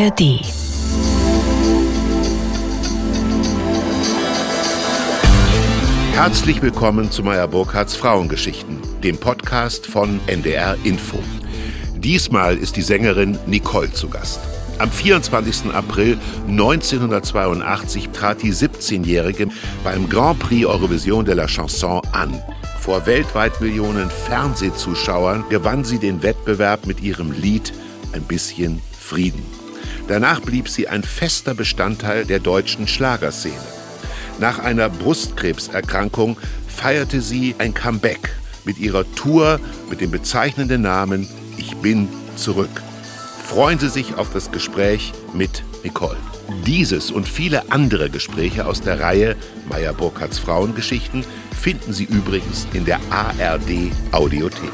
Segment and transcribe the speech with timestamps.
[0.00, 0.40] ARD.
[6.14, 11.18] Herzlich willkommen zu Meyer Burkhardts Frauengeschichten, dem Podcast von NDR Info.
[11.96, 14.40] Diesmal ist die Sängerin Nicole zu Gast.
[14.78, 15.74] Am 24.
[15.74, 16.16] April
[16.48, 19.48] 1982 trat die 17-Jährige
[19.84, 22.40] beim Grand Prix Eurovision de la Chanson an.
[22.78, 27.74] Vor weltweit Millionen Fernsehzuschauern gewann sie den Wettbewerb mit ihrem Lied
[28.12, 29.59] Ein bisschen Frieden.
[30.10, 33.54] Danach blieb sie ein fester Bestandteil der deutschen Schlagerszene.
[34.40, 38.34] Nach einer Brustkrebserkrankung feierte sie ein Comeback
[38.64, 41.28] mit ihrer Tour mit dem bezeichnenden Namen
[41.58, 42.82] Ich bin zurück.
[43.46, 46.18] Freuen Sie sich auf das Gespräch mit Nicole.
[46.66, 49.36] Dieses und viele andere Gespräche aus der Reihe
[49.68, 51.24] Meyer Burkhardts Frauengeschichten
[51.56, 54.72] finden Sie übrigens in der ARD Audiothek.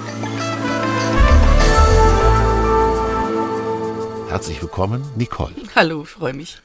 [4.36, 5.54] Herzlich willkommen, Nicole.
[5.74, 6.58] Hallo, freue mich.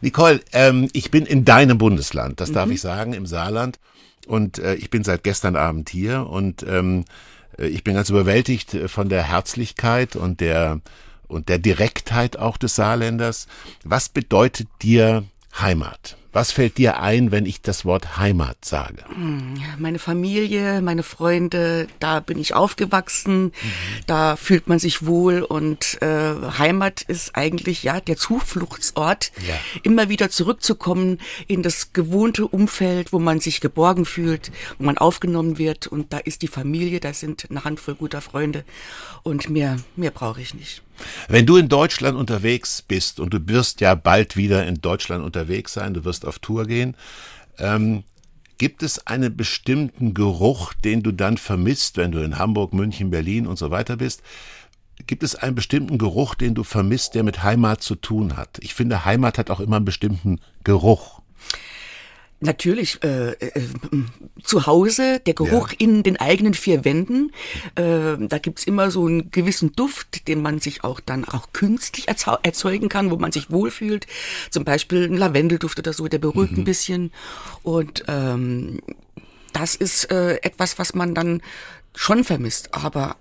[0.00, 3.80] Nicole, ähm, ich bin in deinem Bundesland, das darf ich sagen, im Saarland.
[4.28, 7.04] Und äh, ich bin seit gestern Abend hier und ähm,
[7.58, 10.80] äh, ich bin ganz überwältigt äh, von der Herzlichkeit und der
[11.26, 13.48] und der Direktheit auch des Saarländers.
[13.82, 15.24] Was bedeutet dir
[15.58, 16.16] Heimat?
[16.32, 19.04] Was fällt dir ein, wenn ich das Wort Heimat sage?
[19.78, 23.52] Meine Familie, meine Freunde, da bin ich aufgewachsen,
[24.06, 29.54] da fühlt man sich wohl und äh, Heimat ist eigentlich ja der Zufluchtsort, Ja.
[29.82, 35.58] immer wieder zurückzukommen in das gewohnte Umfeld, wo man sich geborgen fühlt, wo man aufgenommen
[35.58, 38.64] wird und da ist die Familie, da sind eine Handvoll guter Freunde
[39.24, 40.82] und mehr, mehr brauche ich nicht.
[41.28, 45.72] Wenn du in Deutschland unterwegs bist und du wirst ja bald wieder in Deutschland unterwegs
[45.72, 46.96] sein, du wirst auf Tour gehen,
[47.58, 48.04] ähm,
[48.58, 53.46] gibt es einen bestimmten Geruch, den du dann vermisst, wenn du in Hamburg, München, Berlin
[53.46, 54.22] und so weiter bist?
[55.06, 58.58] Gibt es einen bestimmten Geruch, den du vermisst, der mit Heimat zu tun hat?
[58.60, 61.19] Ich finde, Heimat hat auch immer einen bestimmten Geruch.
[62.42, 63.50] Natürlich äh, äh,
[64.42, 65.76] zu Hause, der Geruch Ja.
[65.78, 67.32] in den eigenen vier Wänden.
[67.74, 72.08] Äh, da gibt's immer so einen gewissen Duft, den man sich auch dann auch künstlich
[72.08, 74.06] erzeugen kann, wo man sich wohlfühlt.
[74.50, 77.12] Zum Beispiel ein Lavendelduft oder so, der beruhigt ein bisschen.
[77.62, 78.80] Und ähm,
[79.52, 81.42] das ist äh, etwas, was man dann
[81.94, 82.72] schon vermisst.
[82.74, 83.16] Aber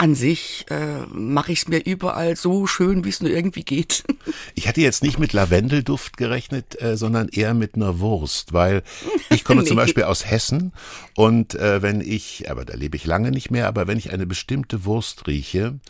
[0.00, 4.04] an sich äh, mache ich es mir überall so schön, wie es nur irgendwie geht.
[4.54, 8.82] Ich hatte jetzt nicht mit Lavendelduft gerechnet, äh, sondern eher mit einer Wurst, weil
[9.30, 9.82] ich komme zum Nee.
[9.82, 10.72] Beispiel aus Hessen
[11.16, 14.26] und äh, wenn ich, aber da lebe ich lange nicht mehr, aber wenn ich eine
[14.26, 15.80] bestimmte Wurst rieche,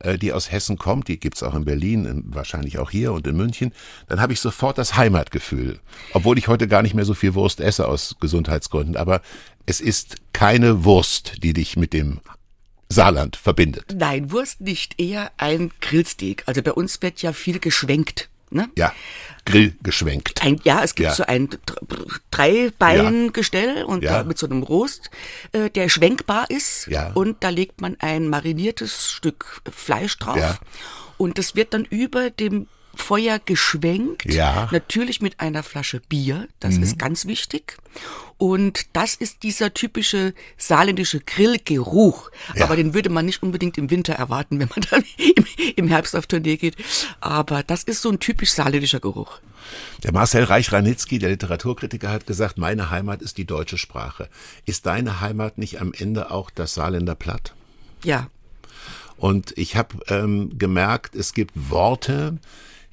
[0.00, 3.26] äh, die aus Hessen kommt, die gibt's auch in Berlin, in, wahrscheinlich auch hier und
[3.26, 3.72] in München,
[4.08, 5.78] dann habe ich sofort das Heimatgefühl.
[6.12, 9.20] Obwohl ich heute gar nicht mehr so viel Wurst esse aus Gesundheitsgründen, aber
[9.66, 12.20] es ist keine Wurst, die dich mit dem
[12.88, 13.94] Saarland verbindet.
[13.94, 16.42] Nein, Wurst nicht, eher ein Grillsteak.
[16.46, 18.28] Also bei uns wird ja viel geschwenkt.
[18.50, 18.68] Ne?
[18.76, 18.92] Ja,
[19.46, 20.42] Grill geschwenkt.
[20.42, 21.14] Ein, ja, es gibt Ja.
[21.14, 24.22] so ein Dr- Dreibeingestell und Ja.
[24.24, 25.10] mit so einem Rost,
[25.52, 26.86] äh, der schwenkbar ist.
[26.86, 27.10] Ja.
[27.14, 30.36] Und da legt man ein mariniertes Stück Fleisch drauf.
[30.36, 30.58] Ja.
[31.18, 34.32] Und das wird dann über dem Feuer geschwenkt.
[34.32, 34.66] Ja.
[34.66, 34.76] Mhm.
[34.76, 36.48] Natürlich mit einer Flasche Bier.
[36.60, 37.76] Das ist ganz wichtig.
[38.36, 42.30] Und das ist dieser typische saarländische Grillgeruch.
[42.54, 42.64] Ja.
[42.64, 45.46] Aber den würde man nicht unbedingt im Winter erwarten, wenn man dann im,
[45.76, 46.76] im Herbst auf Tournee geht.
[47.20, 49.40] Aber das ist so ein typisch saarländischer Geruch.
[50.02, 54.28] Der Marcel Reich-Ranitzky, der Literaturkritiker, hat gesagt, meine Heimat ist die deutsche Sprache.
[54.66, 57.54] Ist deine Heimat nicht am Ende auch das Saarländer Platt?
[58.02, 58.28] Ja.
[59.16, 62.38] Und ich habe ähm, gemerkt, es gibt Worte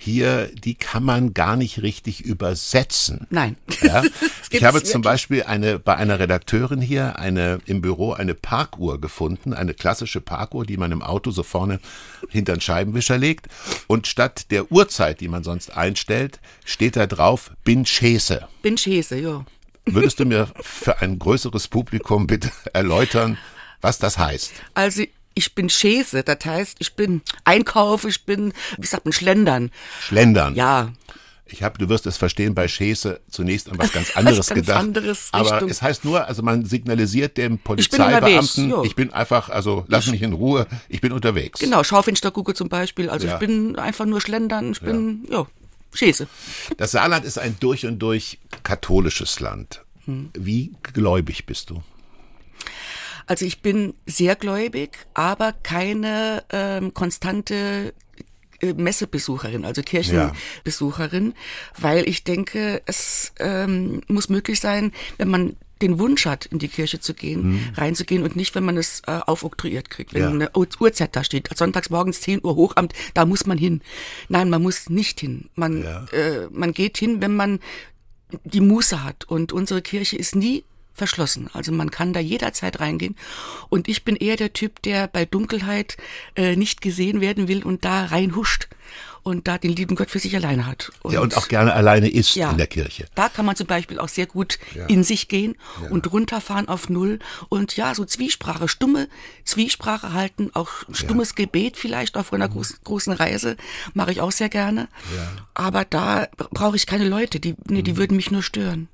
[0.03, 3.27] hier, die kann man gar nicht richtig übersetzen.
[3.29, 3.55] Nein.
[3.81, 4.03] Ja?
[4.53, 5.01] Ich habe zum.
[5.01, 10.65] Beispiel eine, bei einer Redakteurin hier eine, im Büro eine Parkuhr gefunden, eine klassische Parkuhr,
[10.65, 11.79] die man im Auto so vorne
[12.27, 13.47] hinter den Scheibenwischer legt.
[13.87, 18.47] Und statt der Uhrzeit, die man sonst einstellt, steht da drauf, bin Schäse.
[18.61, 19.45] Bin Schäse, ja.
[19.85, 23.37] Würdest du mir für ein größeres Publikum bitte erläutern,
[23.79, 24.51] was das heißt?
[24.73, 25.03] Also
[25.33, 29.71] ich bin Schäse, das heißt, ich bin Einkauf, ich bin, wie sagt man, Schlendern.
[30.01, 30.55] Schlendern.
[30.55, 30.91] Ja,
[31.45, 34.79] Ich habe, du wirst es verstehen, bei Schäse zunächst an was ganz anderes ganz gedacht.
[34.79, 35.69] anderes aber Richtung.
[35.69, 38.83] es heißt nur, also man signalisiert dem Ich bin Polizeibeamten, jo.
[38.85, 41.59] ich bin einfach, also lass mich in Ruhe, ich bin unterwegs.
[41.59, 43.09] genau, Schaufenstergucke zum Beispiel.
[43.09, 43.33] Also Ja.
[43.33, 45.45] ich bin einfach nur Schlendern, ich bin, ja,
[45.93, 46.27] Schäse.
[46.77, 49.83] Das Saarland ist ein durch und durch katholisches Land.
[50.05, 50.29] Hm.
[50.37, 51.83] Wie gläubig bist du?
[53.27, 57.93] Also ich bin sehr gläubig, aber keine ähm, konstante
[58.61, 61.33] äh, Messebesucherin, also Kirchenbesucherin,
[61.79, 66.67] weil ich denke, es ähm, muss möglich sein, wenn man den Wunsch hat, in die
[66.67, 67.69] Kirche zu gehen, Mhm.
[67.75, 70.13] reinzugehen und nicht, wenn man es äh, aufoktroyiert kriegt.
[70.13, 70.29] Wenn Ja.
[70.29, 73.81] eine Uhr- Uhrzeit da steht, sonntags morgens 10 Uhr Hochamt, da muss man hin.
[74.29, 75.49] Nein, man muss nicht hin.
[75.55, 76.05] Man, Ja.
[76.11, 77.59] äh, man geht hin, wenn man
[78.43, 79.23] die Muße hat.
[79.25, 80.63] Und unsere Kirche ist nie
[81.01, 81.49] verschlossen.
[81.53, 83.15] Also man kann da jederzeit reingehen.
[83.69, 85.97] Und ich bin eher der Typ, der bei Dunkelheit
[86.35, 88.67] äh, nicht gesehen werden will und da reinhuscht
[89.23, 90.91] und da den lieben Gott für sich alleine hat.
[91.09, 92.51] ja, und auch gerne alleine ist Ja.
[92.51, 93.05] in der Kirche.
[93.15, 94.85] Da kann man zum Beispiel auch sehr gut Ja.
[94.87, 95.55] in sich gehen
[95.91, 97.19] und runterfahren auf Null
[97.49, 99.07] und ja, so Zwiesprache, stumme
[99.45, 103.57] Zwiesprache halten, auch stummes Gebet vielleicht auf einer großen, großen Reise,
[103.93, 104.87] mache ich auch sehr gerne.
[105.53, 108.87] Aber da brauche ich keine Leute, die, nee, die würden mich nur stören.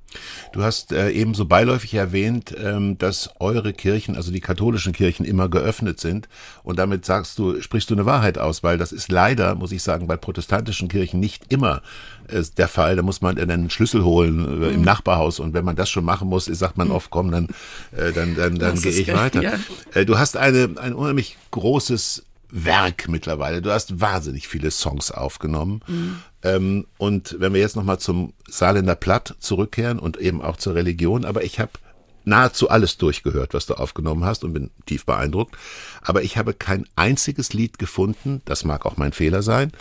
[0.52, 5.26] Du hast äh, eben so beiläufig erwähnt, ähm, dass eure Kirchen, also die katholischen Kirchen,
[5.26, 6.28] immer geöffnet sind.
[6.64, 9.84] Und damit sagst du, sprichst du eine Wahrheit aus, weil das ist leider, muss ich
[9.84, 11.82] sagen, bei protestantischen Kirchen nicht immer
[12.28, 12.96] äh, der Fall.
[12.96, 15.40] Da muss man einen Schlüssel holen äh, im Nachbarhaus.
[15.40, 17.48] Und wenn man das schon machen muss, sagt man oft, komm, dann,
[17.96, 19.42] äh, dann, dann, dann gehe ich weiter.
[19.42, 19.54] ja.
[19.94, 23.62] Äh, du hast eine, ein unheimlich großes Werk mittlerweile.
[23.62, 25.82] Du hast wahnsinnig viele Songs aufgenommen.
[26.56, 31.26] Ähm, und wenn wir jetzt nochmal zum Saarländer Platt zurückkehren und eben auch zur Religion,
[31.26, 31.72] aber ich habe
[32.26, 35.56] nahezu alles durchgehört, was du aufgenommen hast und bin tief beeindruckt.
[36.02, 39.72] Aber ich habe kein einziges Lied gefunden, das mag auch mein Fehler sein,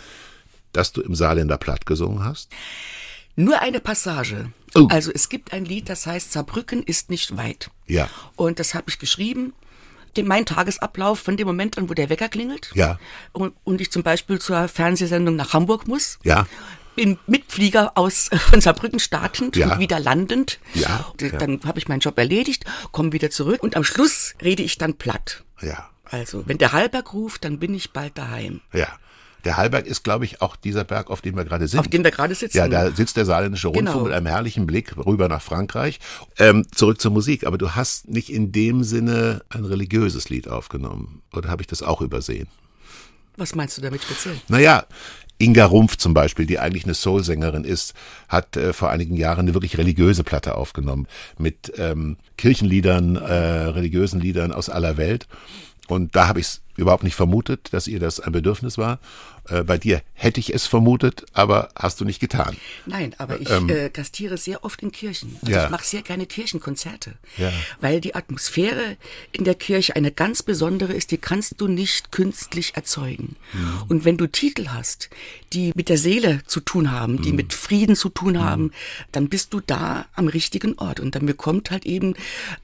[0.71, 2.49] das du im Saarländer Platt gesungen hast.
[3.35, 4.51] Nur eine Passage.
[4.75, 4.87] Oh.
[4.89, 7.69] Also es gibt ein Lied, das heißt Saarbrücken ist nicht weit.
[7.85, 8.09] Ja.
[8.35, 9.53] Und das habe ich geschrieben.
[10.17, 12.71] Den, mein Tagesablauf von dem Moment an, wo der Wecker klingelt.
[12.73, 12.99] Ja.
[13.31, 16.19] Und, und ich zum Beispiel zur Fernsehsendung nach Hamburg muss.
[16.23, 16.47] Ja.
[16.95, 19.73] Bin mit Flieger aus von Saarbrücken startend Ja.
[19.73, 20.59] und wieder landend.
[20.73, 21.37] Ja, D- ja.
[21.37, 24.95] Dann habe ich meinen Job erledigt, komme wieder zurück und am Schluss rede ich dann
[24.95, 25.43] platt.
[25.61, 25.89] Ja.
[26.05, 28.61] Also, wenn der Hallberg ruft, dann bin ich bald daheim.
[28.73, 28.87] Ja.
[29.45, 31.79] Der Hallberg ist, glaube ich, auch dieser Berg, auf dem wir gerade sind.
[31.79, 32.57] Auf dem wir gerade sitzen.
[32.57, 34.03] Ja, da sitzt der saarländische Rundfunk Genau.
[34.05, 35.99] mit einem herrlichen Blick rüber nach Frankreich.
[36.37, 37.45] Ähm, zurück zur Musik.
[37.45, 41.21] Aber du hast nicht in dem Sinne ein religiöses Lied aufgenommen.
[41.33, 42.47] Oder habe ich das auch übersehen?
[43.37, 44.35] Was meinst du damit speziell?
[44.47, 44.85] Naja,
[45.39, 47.93] Inga Rumpf zum Beispiel, die eigentlich eine Soul-Sängerin ist,
[48.27, 51.07] hat äh, vor einigen Jahren eine wirklich religiöse Platte aufgenommen
[51.37, 55.27] mit ähm, Kirchenliedern, äh, religiösen Liedern aus aller Welt.
[55.87, 58.99] Und da habe ich es überhaupt nicht vermutet, dass ihr das ein Bedürfnis war.
[59.49, 62.55] Äh, bei dir hätte ich es vermutet, aber hast du nicht getan.
[62.85, 65.35] Nein, aber ich äh, gastiere sehr oft in Kirchen.
[65.41, 65.53] Also Ähm.
[65.53, 65.65] Ja.
[65.65, 67.13] Ich mache sehr gerne Kirchenkonzerte.
[67.37, 67.51] Ja.
[67.81, 68.97] Weil die Atmosphäre
[69.31, 73.35] in der Kirche eine ganz besondere ist, die kannst du nicht künstlich erzeugen.
[73.53, 73.83] Mhm.
[73.89, 75.09] Und wenn du Titel hast,
[75.53, 77.35] die mit der Seele zu tun haben, die Mhm.
[77.37, 78.71] mit Frieden zu tun haben,
[79.11, 80.99] dann bist du da am richtigen Ort.
[80.99, 82.13] Und dann bekommt halt eben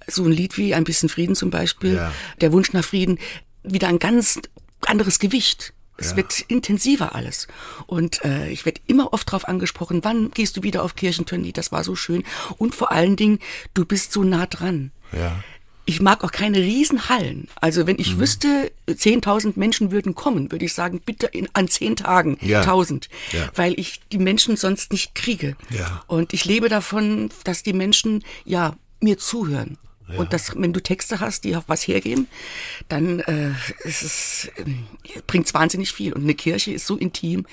[0.07, 2.11] so ein Lied wie Ein bisschen Frieden zum Beispiel, Ja.
[2.41, 3.17] der Wunsch nach Frieden,
[3.63, 4.39] wieder ein ganz
[4.85, 5.73] anderes Gewicht.
[5.97, 7.47] Es wird intensiver alles.
[7.85, 11.71] Und äh, ich werde immer oft darauf angesprochen, wann gehst du wieder auf Kirchenturnee, das
[11.71, 12.23] war so schön.
[12.57, 13.39] Und vor allen Dingen,
[13.73, 14.91] du bist so nah dran.
[15.11, 15.43] Ja.
[15.85, 17.47] Ich mag auch keine Riesenhallen.
[17.55, 21.97] Also wenn ich wüsste, 10.000 Menschen würden kommen, würde ich sagen, bitte in, an 10
[21.97, 22.61] Tagen Ja.
[22.61, 23.09] 1000.
[23.31, 23.49] Ja.
[23.55, 25.55] Weil ich die Menschen sonst nicht kriege.
[25.69, 26.03] Ja.
[26.07, 29.77] Und ich lebe davon, dass die Menschen, ja, mir zuhören.
[30.17, 32.27] Und das, wenn du Texte hast, die auch was hergeben,
[32.89, 33.51] dann äh,
[33.83, 34.83] ist es, ähm,
[35.27, 36.13] bringt's wahnsinnig viel.
[36.13, 37.45] Und eine Kirche ist so intim,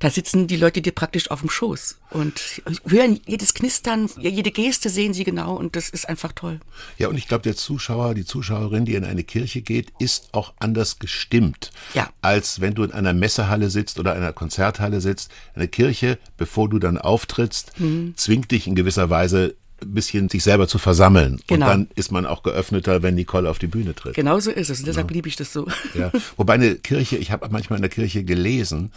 [0.00, 4.50] da sitzen die Leute dir praktisch auf dem Schoß und hören jedes Knistern, ja, jede
[4.50, 6.60] Geste sehen sie genau und das ist einfach toll.
[6.98, 10.54] Ja, und ich glaube, der Zuschauer, die Zuschauerin, die in eine Kirche geht, ist auch
[10.58, 12.10] anders gestimmt, Ja.
[12.22, 15.30] als wenn du in einer Messehalle sitzt oder einer Konzerthalle sitzt.
[15.54, 18.14] Eine Kirche, bevor du dann auftrittst, Mhm.
[18.16, 21.40] zwingt dich in gewisser Weise bisschen sich selber zu versammeln.
[21.46, 21.66] Genau.
[21.66, 24.14] Und dann ist man auch geöffneter, wenn Nicole auf die Bühne tritt.
[24.14, 25.66] Genau so ist es und deshalb liebe ich das so.
[25.94, 26.10] Ja.
[26.36, 28.92] Wobei eine Kirche, ich habe manchmal in der Kirche gelesen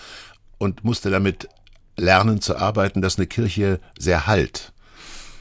[0.58, 1.50] und musste damit
[1.98, 4.74] lernen zu arbeiten, dass eine Kirche sehr halt.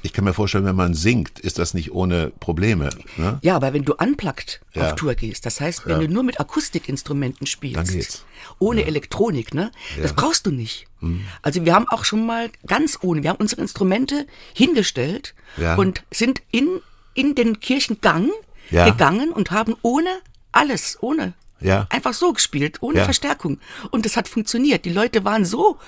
[0.04, 2.90] Ich kann mir vorstellen, wenn man singt, ist das nicht ohne Probleme.
[3.16, 3.38] Ne?
[3.40, 4.82] Ja, aber wenn du unplugged Ja.
[4.90, 8.22] auf Tour gehst, das heißt, wenn du nur mit Akustikinstrumenten spielst, Dann geht's.
[8.58, 10.84] ohne Elektronik, ne, das brauchst du nicht.
[11.00, 11.24] Mhm.
[11.40, 15.76] Also wir haben auch schon mal ganz ohne, wir haben unsere Instrumente hingestellt Ja.
[15.76, 16.80] und sind in,
[17.14, 18.30] in den Kirchengang
[18.70, 18.84] Ja.
[18.90, 20.10] gegangen und haben ohne
[20.52, 21.32] alles, ohne
[21.64, 21.86] Ja.
[21.90, 23.04] Einfach so gespielt, ohne Ja.
[23.04, 23.58] Verstärkung.
[23.90, 24.84] Und das hat funktioniert.
[24.84, 25.78] Die Leute waren so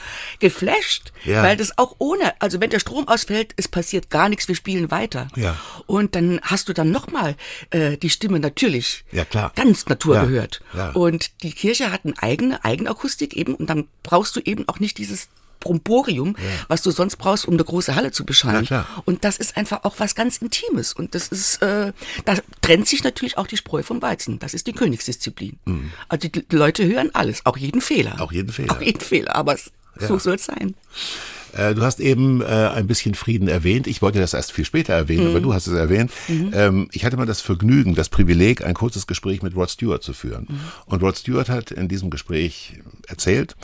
[0.41, 1.43] geflasht, Ja.
[1.43, 4.91] weil das auch ohne, also wenn der Strom ausfällt, es passiert gar nichts, wir spielen
[4.91, 5.29] weiter.
[5.37, 5.57] Ja.
[5.87, 7.37] Und dann hast du dann nochmal
[7.71, 9.53] äh, die Stimme natürlich Ja, klar.
[9.55, 10.61] ganz Natur Ja, gehört.
[10.75, 10.91] ja.
[10.91, 14.99] Und die Kirche hat eine eigene Eigenakustik eben und dann brauchst du eben auch nicht
[14.99, 15.29] dieses
[15.67, 16.37] Bromborium,
[16.69, 18.67] was du sonst brauchst, um eine große Halle zu beschallen.
[19.05, 20.93] Und das ist einfach auch was ganz Intimes.
[20.93, 21.93] Und das ist, äh,
[22.25, 24.39] da trennt sich natürlich auch die Spreu vom Weizen.
[24.39, 25.59] Das ist die Königsdisziplin.
[26.09, 28.15] Also die, die Leute hören alles, auch jeden Fehler.
[28.15, 28.21] Mhm.
[28.21, 28.73] Auch jeden Fehler.
[28.73, 30.75] Auch jeden Fehler, aber es, so soll es sein.
[31.57, 33.87] Äh, du hast eben äh, ein bisschen Frieden erwähnt.
[33.87, 35.31] Ich wollte das erst viel später erwähnen, mhm.
[35.31, 36.11] aber du hast es erwähnt.
[36.29, 36.51] Mhm.
[36.55, 40.13] Ähm, ich hatte mal das Vergnügen, das Privileg, ein kurzes Gespräch mit Rod Stewart zu
[40.13, 40.47] führen.
[40.49, 40.61] Mhm.
[40.87, 42.75] Und Rod Stewart hat in diesem Gespräch
[43.09, 43.57] erzählt,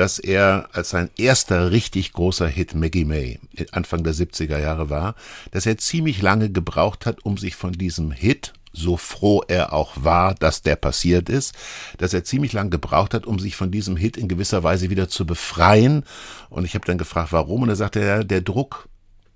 [0.00, 3.38] dass er als sein erster richtig großer Hit Maggie May
[3.70, 5.14] Anfang der 70er Jahre war,
[5.50, 9.92] dass er ziemlich lange gebraucht hat, um sich von diesem Hit so froh er auch
[10.02, 11.54] war, dass der passiert ist,
[11.98, 15.10] dass er ziemlich lang gebraucht hat, um sich von diesem Hit in gewisser Weise wieder
[15.10, 16.04] zu befreien.
[16.48, 17.60] Und ich habe dann gefragt, warum?
[17.60, 18.88] Und er sagte, ja, der Druck,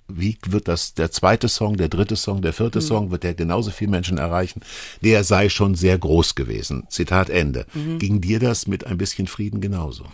[0.08, 2.84] wie wird das der zweite Song, der dritte Song, der vierte mhm.
[2.84, 4.60] Song, wird der genauso viele Menschen erreichen?
[5.02, 6.84] Der sei schon sehr groß gewesen.
[6.88, 7.66] Zitat Ende.
[7.74, 7.98] Mhm.
[7.98, 10.04] Ging dir das mit ein bisschen Frieden genauso?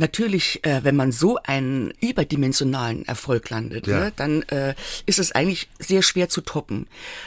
[0.00, 4.00] Natürlich, äh, wenn man so einen überdimensionalen Erfolg landet, ja.
[4.00, 6.86] ne, dann äh, ist es eigentlich sehr schwer zu toppen.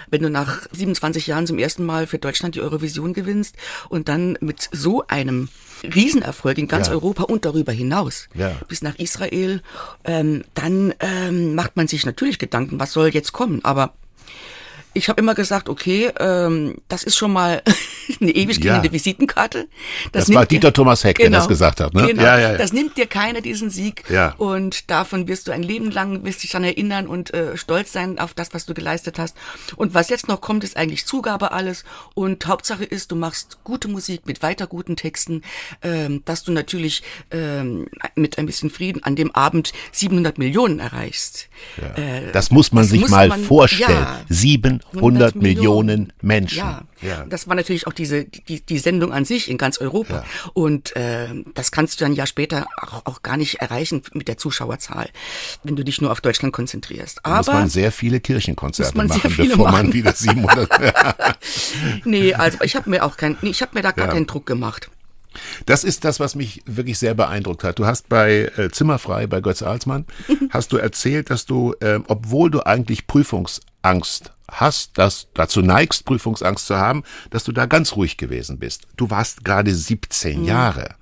[0.09, 3.55] Wenn du nach 27 Jahren zum ersten Mal für Deutschland die Eurovision gewinnst
[3.89, 5.49] und dann mit so einem
[5.83, 6.93] Riesenerfolg in ganz ja.
[6.93, 8.55] Europa und darüber hinaus ja.
[8.67, 9.61] bis nach Israel,
[10.03, 13.63] ähm, dann ähm, macht man sich natürlich Gedanken, was soll jetzt kommen.
[13.63, 13.93] Aber
[14.93, 17.61] ich habe immer gesagt, okay, ähm, das ist schon mal
[18.21, 18.93] eine ewig gehende ja.
[18.93, 19.67] Visitenkarte.
[20.11, 21.53] Das, das war Dieter dir, Thomas Heck, genau, der das genau.
[21.53, 21.93] gesagt hat.
[21.93, 22.07] Ne?
[22.07, 22.57] Genau, ja, ja, ja.
[22.57, 24.03] Das nimmt dir keiner diesen Sieg.
[24.09, 24.33] Ja.
[24.37, 28.19] Und davon wirst du ein Leben lang, wirst dich dann erinnern und äh, stolz sein
[28.19, 29.35] auf das, was du geleistet hast.
[29.75, 31.83] Und was jetzt noch kommt, ist eigentlich Zugabe alles.
[32.13, 35.41] Und Hauptsache ist, du machst gute Musik mit weiter guten Texten,
[35.81, 41.47] ähm, dass du natürlich ähm, mit ein bisschen Frieden an dem Abend 700 Millionen erreichst.
[41.81, 42.03] Ja.
[42.03, 43.89] Äh, das muss man sich muss mal man, vorstellen.
[43.89, 44.21] Ja.
[44.29, 46.59] 700 100 Millionen, Menschen.
[46.59, 46.83] Ja.
[47.01, 50.13] ja, das war natürlich auch diese die, die Sendung an sich in ganz Europa.
[50.13, 50.23] Ja.
[50.53, 54.37] Und äh, das kannst du dann ja später auch, auch gar nicht erreichen mit der
[54.37, 55.09] Zuschauerzahl,
[55.63, 57.25] wenn du dich nur auf Deutschland konzentrierst.
[57.25, 59.87] Aber muss man sehr viele Kirchenkonzerte machen, bevor machen.
[59.87, 60.69] man wieder 700.
[62.05, 64.13] nee, also ich habe mir auch kein, nee, ich habe mir da gar ja.
[64.13, 64.89] keinen Druck gemacht.
[65.65, 67.79] Das ist das, was mich wirklich sehr beeindruckt hat.
[67.79, 70.05] Du hast bei äh, Zimmerfrei, bei Götz Alsmann,
[70.49, 76.67] hast du erzählt, dass du, äh, obwohl du eigentlich Prüfungsangst hast, dass dazu neigst, Prüfungsangst
[76.67, 78.87] zu haben, dass du da ganz ruhig gewesen bist.
[78.97, 80.45] Du warst gerade 17 mhm.
[80.45, 80.95] Jahre.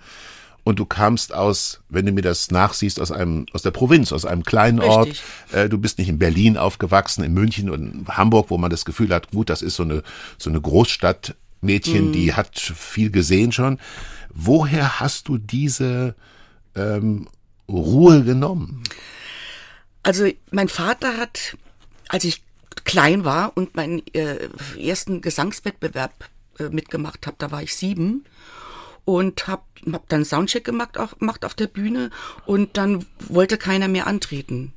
[0.64, 4.26] Und du kamst aus, wenn du mir das nachsiehst, aus einem, aus der Provinz, aus
[4.26, 5.24] einem kleinen Richtig.
[5.52, 5.56] Ort.
[5.56, 8.86] Äh, du bist nicht in Berlin aufgewachsen, in München und in Hamburg, wo man das
[8.86, 10.04] Gefühl hat, gut, das ist so eine,
[10.38, 12.12] so eine Großstadtmädchen, mhm.
[12.14, 13.80] die hat viel gesehen schon.
[14.34, 16.16] Woher hast du diese
[16.76, 17.28] ähm,
[17.68, 18.84] Ruhe genommen?
[20.04, 21.58] Also mein Vater hat,
[22.08, 22.44] als ich
[22.86, 24.50] klein war und meinen äh,
[24.80, 26.14] ersten Gesangswettbewerb
[26.60, 28.26] äh, mitgemacht habe, da war ich sieben
[29.06, 32.10] und habe hab dann Soundcheck gemacht, auch, gemacht auf der Bühne
[32.46, 34.74] und dann wollte keiner mehr antreten.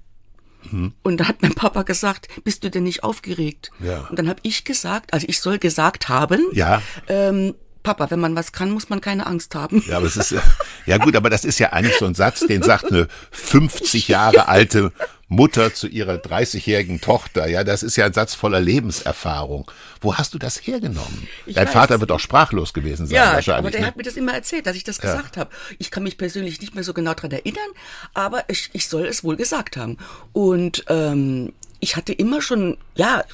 [0.70, 0.92] Mhm.
[1.02, 3.70] Und da hat mein Papa gesagt, bist du denn nicht aufgeregt?
[3.80, 4.06] Ja.
[4.08, 6.80] Und dann habe ich gesagt, also ich soll gesagt haben, ja.
[7.08, 9.84] ähm, Papa, wenn man was kann, muss man keine Angst haben.
[9.86, 10.34] Ja, aber es ist
[10.86, 14.48] ja gut, aber das ist ja eigentlich so ein Satz, den sagt eine 50 Jahre
[14.48, 14.90] alte
[15.34, 17.46] Mutter zu ihrer 30-jährigen Tochter.
[17.48, 19.70] Ja, das ist ja ein Satz voller Lebenserfahrung.
[20.00, 21.28] Wo hast du das hergenommen?
[21.46, 21.72] Ich Dein weiß.
[21.72, 23.58] Vater wird auch sprachlos gewesen sein, ja, wahrscheinlich.
[23.58, 23.86] Aber der ne?
[23.86, 25.02] hat mir das immer erzählt, dass ich das ja.
[25.02, 25.50] gesagt habe.
[25.78, 27.70] Ich kann mich persönlich nicht mehr so genau daran erinnern,
[28.14, 29.98] aber ich, ich soll es wohl gesagt haben.
[30.32, 33.24] Und ähm, ich hatte immer schon, ja,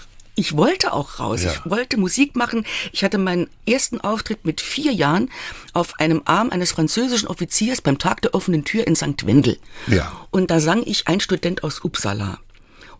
[0.40, 1.42] ich wollte auch raus.
[1.42, 1.52] Ja.
[1.52, 2.64] Ich wollte Musik machen.
[2.92, 5.30] Ich hatte meinen ersten Auftritt mit vier Jahren
[5.74, 9.26] auf einem Arm eines französischen Offiziers beim Tag der offenen Tür in St.
[9.26, 9.58] Wendel.
[9.86, 10.10] Ja.
[10.30, 12.38] Und da sang ich ein Student aus Uppsala.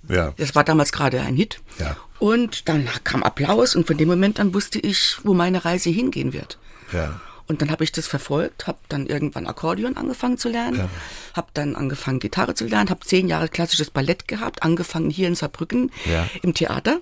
[0.06, 0.35] Ja.
[0.37, 1.61] Das war damals gerade ein Hit.
[1.78, 1.97] Ja.
[2.18, 6.35] Und dann kam Applaus und von dem Moment an wusste ich, wo meine Reise hingehen
[6.35, 6.59] wird.
[6.92, 7.20] Ja.
[7.47, 10.90] Und dann habe ich das verfolgt, habe dann irgendwann Akkordeon angefangen zu lernen, ja.
[11.35, 15.35] habe dann angefangen Gitarre zu lernen, habe zehn Jahre klassisches Ballett gehabt, angefangen hier in
[15.35, 16.28] Saarbrücken ja.
[16.42, 17.00] im Theater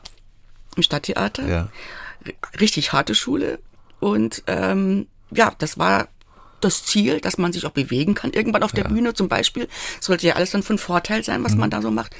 [0.78, 1.46] im Stadttheater.
[1.46, 1.68] Ja.
[2.58, 3.58] Richtig harte Schule.
[4.00, 6.08] Und ähm, ja, das war
[6.60, 8.32] das Ziel, dass man sich auch bewegen kann.
[8.32, 8.90] Irgendwann auf der ja.
[8.90, 9.68] Bühne zum Beispiel.
[10.00, 11.60] Sollte ja alles dann von Vorteil sein, was mhm.
[11.60, 12.14] man da so macht.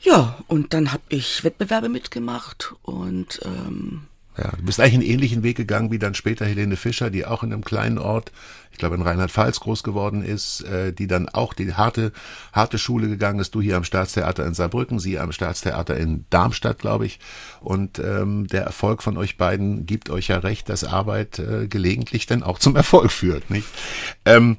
[0.00, 4.02] Ja, und dann habe ich Wettbewerbe mitgemacht und ähm,
[4.36, 7.42] ja, du bist eigentlich einen ähnlichen Weg gegangen wie dann später Helene Fischer, die auch
[7.42, 8.30] in einem kleinen Ort,
[8.78, 12.12] ich glaube in Rheinland-Pfalz groß geworden ist, äh, die dann auch die harte,
[12.52, 13.52] harte Schule gegangen ist.
[13.56, 17.18] Du hier am Staatstheater in Saarbrücken, sie am Staatstheater in Darmstadt, glaube ich.
[17.60, 22.26] Und ähm, der Erfolg von euch beiden gibt euch ja recht, dass Arbeit äh, gelegentlich
[22.26, 23.66] dann auch zum Erfolg führt, nicht?
[24.24, 24.58] Ähm,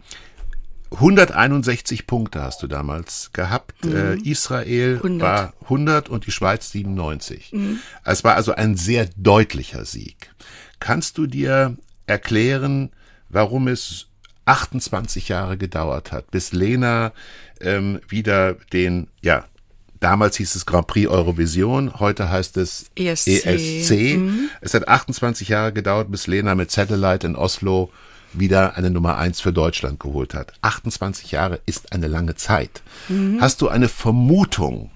[0.91, 3.85] 161 Punkte hast du damals gehabt.
[3.85, 3.95] Mhm.
[3.95, 5.21] Äh, Israel 100.
[5.21, 7.53] war 100 und die Schweiz 97.
[7.53, 7.79] Mhm.
[8.03, 10.33] Es war also ein sehr deutlicher Sieg.
[10.81, 12.91] Kannst du dir erklären,
[13.29, 14.08] warum es
[14.49, 17.13] 28 Jahre gedauert hat, bis Lena
[17.61, 19.45] ähm, wieder den, ja,
[19.99, 23.45] damals hieß es Grand Prix Eurovision, heute heißt es ESC.
[23.45, 24.17] ESC.
[24.17, 24.49] Mhm.
[24.61, 27.91] Es hat 28 Jahre gedauert, bis Lena mit Satellite in Oslo
[28.33, 30.53] wieder eine Nummer eins für Deutschland geholt hat.
[30.61, 32.81] 28 Jahre ist eine lange Zeit.
[33.39, 34.91] Hast du eine Vermutung,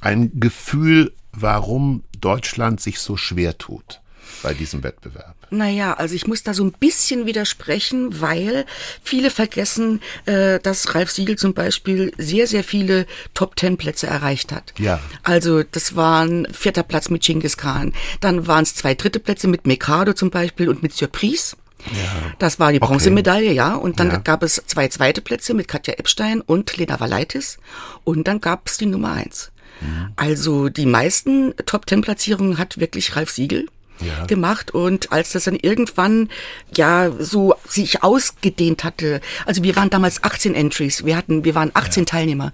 [0.00, 4.00] ein Gefühl, warum Deutschland sich so schwer tut
[4.42, 5.34] bei diesem Wettbewerb?
[5.50, 8.66] Naja, also ich muss da so ein bisschen widersprechen, weil
[9.02, 14.74] viele vergessen, äh, dass Ralf Siegel zum Beispiel sehr, sehr viele Top-Ten-Plätze erreicht hat.
[14.78, 15.00] Ja.
[15.22, 19.66] Also das waren vierter Platz mit Genghis Khan, dann waren es zwei dritte Plätze mit
[19.66, 21.56] Mikado zum Beispiel und mit Surprise.
[21.92, 22.32] Ja.
[22.38, 22.88] Das war die Okay.
[22.88, 23.74] Bronzemedaille, ja.
[23.76, 24.16] Und dann Ja.
[24.18, 27.58] gab es zwei zweite Plätze mit Katja Epstein und Lena Valaitis.
[28.04, 29.52] Und dann gab es die Nummer eins.
[29.80, 30.12] Mhm.
[30.16, 33.68] Also die meisten Top-Ten-Platzierungen hat wirklich Ralf Siegel
[34.00, 34.26] Ja.
[34.26, 34.72] gemacht.
[34.72, 36.28] Und als das dann irgendwann
[36.76, 41.70] ja so sich ausgedehnt hatte, also wir waren damals 18 Entries, wir hatten, wir waren
[41.74, 42.52] 18 Teilnehmer.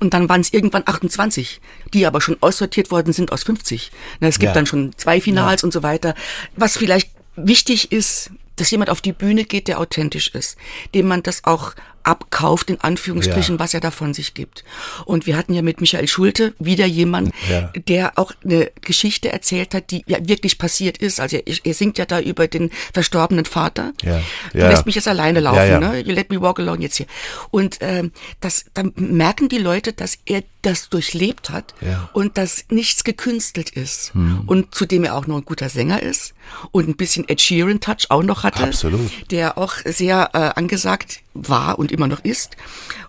[0.00, 1.60] Und dann waren es irgendwann 28,
[1.94, 3.90] die aber schon aussortiert worden sind aus 50.
[4.20, 4.54] Na, Es gibt Ja.
[4.54, 6.14] dann schon zwei Finals und so weiter.
[6.56, 10.56] Was vielleicht wichtig ist, dass jemand auf die Bühne geht, der authentisch ist,
[10.94, 13.58] dem man das auch abkauft, in Anführungsstrichen, Ja.
[13.60, 14.64] was er da von sich gibt.
[15.04, 17.72] Und wir hatten ja mit Michael Schulte wieder jemand, Ja.
[17.88, 21.20] der auch eine Geschichte erzählt hat, die ja wirklich passiert ist.
[21.20, 23.92] Also er, er singt ja da über den verstorbenen Vater.
[24.02, 24.20] Ja.
[24.52, 26.00] Du lässt mich jetzt alleine laufen, ne?
[26.00, 27.06] You let me walk alone jetzt hier.
[27.50, 31.74] Und ähm, das, dann merken die Leute, dass er das durchlebt hat.
[31.80, 31.96] Hm.
[32.12, 34.12] und dass nichts gekünstelt ist.
[34.46, 36.34] Und zudem er auch noch ein guter Sänger ist
[36.72, 38.64] und ein bisschen Ed Sheeran Touch auch noch hatte.
[38.64, 39.10] Absolut.
[39.30, 42.56] Der auch sehr äh, angesagt war und immer noch ist.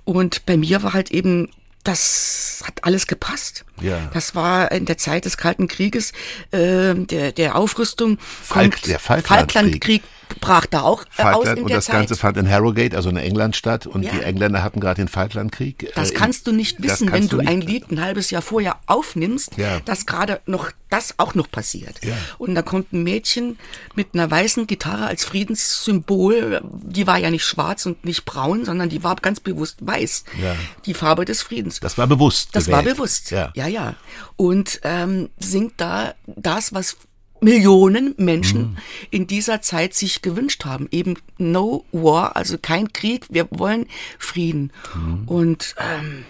[0.03, 1.50] Und bei mir war halt eben
[1.83, 3.63] das hat alles gepasst.
[3.81, 4.12] Ja.
[4.13, 6.12] Das war in der Zeit des Kalten Krieges,
[6.51, 8.17] äh, der, der Aufrüstung.
[8.19, 9.53] Falk- der Falklandkrieg.
[9.53, 10.03] Falklandkrieg
[10.39, 11.96] brach da auch äh, aus Falkland in und der das Zeit.
[11.96, 14.12] Ganze fand in Harrogate, also in England statt und Ja.
[14.12, 15.91] die Engländer hatten gerade den Falklandkrieg.
[15.96, 18.41] Das Äh, kannst du nicht das wissen, wenn du nicht- ein Lied ein halbes Jahr
[18.41, 19.79] vorher aufnimmst, Ja.
[19.81, 22.03] dass gerade noch das auch noch passiert.
[22.03, 22.15] Ja.
[22.39, 23.60] Und da kommt ein Mädchen
[23.96, 26.62] mit einer weißen Gitarre als Friedenssymbol.
[26.63, 30.24] Die war ja nicht schwarz und nicht braun, sondern die war ganz bewusst weiß.
[30.41, 30.55] Ja.
[30.86, 31.79] Die Farbe des Friedens.
[31.79, 32.50] Das war bewusst.
[32.53, 32.98] Das war gewählt.
[32.98, 33.31] bewusst.
[33.31, 33.51] Ja.
[33.55, 33.96] ja, ja.
[34.36, 36.98] Und ähm, singt da das, was
[37.41, 38.77] Millionen Menschen Mhm.
[39.12, 40.88] in dieser Zeit sich gewünscht haben.
[40.91, 43.25] Eben no war, also kein Krieg.
[43.29, 44.72] Wir wollen Frieden.
[44.96, 45.23] Mhm.
[45.28, 46.25] Und ähm,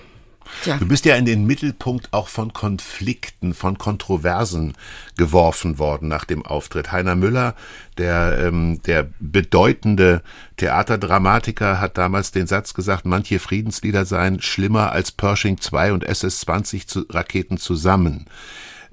[0.66, 0.78] ja.
[0.78, 4.74] Du bist ja in den Mittelpunkt auch von Konflikten, von Kontroversen
[5.16, 6.92] geworfen worden nach dem Auftritt.
[6.92, 7.54] Heiner Müller,
[8.00, 10.24] der, ähm, der bedeutende
[10.58, 16.88] Theaterdramatiker, hat damals den Satz gesagt, manche Friedenslieder seien schlimmer als Pershing II und SS-20
[16.88, 18.26] zu Raketen zusammen.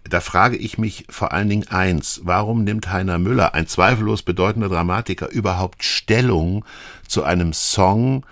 [0.08, 4.68] Da frage ich mich vor allen Dingen eins, warum nimmt Heiner Müller, ein zweifellos bedeutender
[4.68, 6.64] Dramatiker, überhaupt Stellung
[7.06, 8.24] zu einem Song,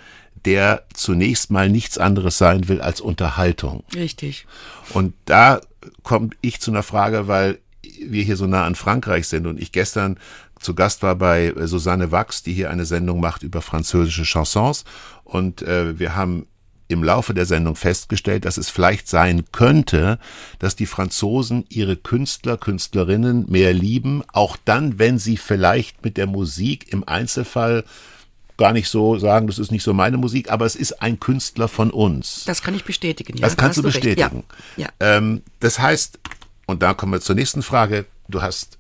[0.45, 3.85] der zunächst mal nichts anderes sein will als Unterhaltung?
[3.95, 4.47] Richtig.
[4.93, 5.61] Und da
[6.03, 7.59] komme ich zu einer Frage, weil
[8.07, 10.19] wir hier so nah an Frankreich sind und ich gestern
[10.61, 14.85] zu Gast war bei äh, Susanne Wachs, die hier eine Sendung macht über französische Chansons.
[15.25, 16.47] Und äh, wir haben
[16.89, 20.19] im Laufe der Sendung festgestellt, dass es vielleicht sein könnte,
[20.59, 26.27] dass die Franzosen ihre Künstler, Künstlerinnen mehr lieben, auch dann, wenn sie vielleicht mit der
[26.27, 27.85] Musik im Einzelfall
[28.57, 31.69] gar nicht so sagen, das ist nicht so meine Musik, aber es ist ein Künstler
[31.69, 32.45] von uns.
[32.45, 33.37] Das kann ich bestätigen.
[33.37, 34.45] Ja, Das da kannst du bestätigen.
[34.77, 35.17] Ja, ja.
[35.17, 36.21] Ähm, das heißt,
[36.67, 38.79] und da kommen wir zur nächsten Frage, du hast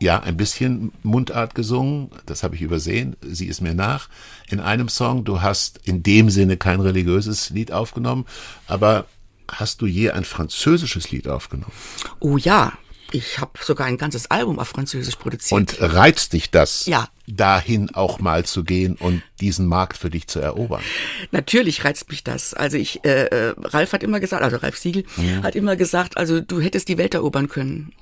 [0.00, 4.08] ja ein bisschen Mundart gesungen, das habe ich übersehen, sie ist mir nach,
[4.48, 8.26] in einem Song, du hast in dem Sinne kein religiöses Lied aufgenommen,
[8.66, 9.06] aber
[9.50, 11.72] hast du je ein französisches Lied aufgenommen?
[12.20, 12.72] Oh ja,
[13.12, 15.52] ich habe sogar ein ganzes Album auf Französisch produziert.
[15.52, 17.08] Und reizt dich das, Ja.
[17.28, 20.82] dahin auch mal zu gehen und diesen Markt für dich zu erobern?
[21.30, 22.52] Natürlich reizt mich das.
[22.52, 25.04] Also ich, äh, äh, Ralf hat immer gesagt, also Ralf Siegel
[25.42, 27.92] hat immer gesagt, also du hättest die Welt erobern können.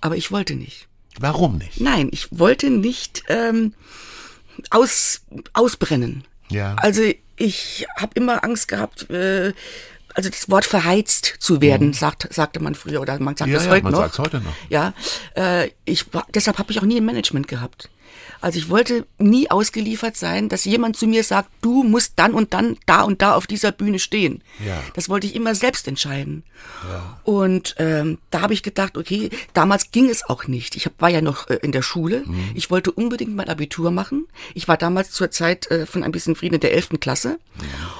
[0.00, 0.87] Aber ich wollte nicht.
[1.20, 1.80] Warum nicht?
[1.80, 3.74] Nein, ich wollte nicht ähm,
[4.70, 6.24] aus, ausbrennen.
[6.50, 6.74] Ja.
[6.76, 7.02] Also
[7.36, 9.52] ich habe immer Angst gehabt, äh,
[10.14, 13.52] also das Wort verheizt zu werden, sagt, sagte man früher oder man sagt Mhm.
[13.52, 14.00] Ja, das ja, heute man noch.
[14.00, 14.52] sagt's heute noch.
[14.68, 14.92] Ja,
[15.36, 17.88] äh, ich deshalb habe ich auch nie ein Management gehabt.
[18.40, 22.54] Also ich wollte nie ausgeliefert sein, dass jemand zu mir sagt, du musst dann und
[22.54, 24.42] dann da und da auf dieser Bühne stehen.
[24.64, 24.82] Ja.
[24.94, 26.44] Das wollte ich immer selbst entscheiden.
[27.24, 30.76] Und ähm, da habe ich gedacht, okay, damals ging es auch nicht.
[30.76, 32.22] Ich hab, war ja noch äh, in der Schule.
[32.26, 32.50] Mhm.
[32.54, 34.26] Ich wollte unbedingt mein Abitur machen.
[34.54, 37.00] Ich war damals zur Zeit äh, von ein bisschen Frieden in der 11.
[37.00, 37.38] Klasse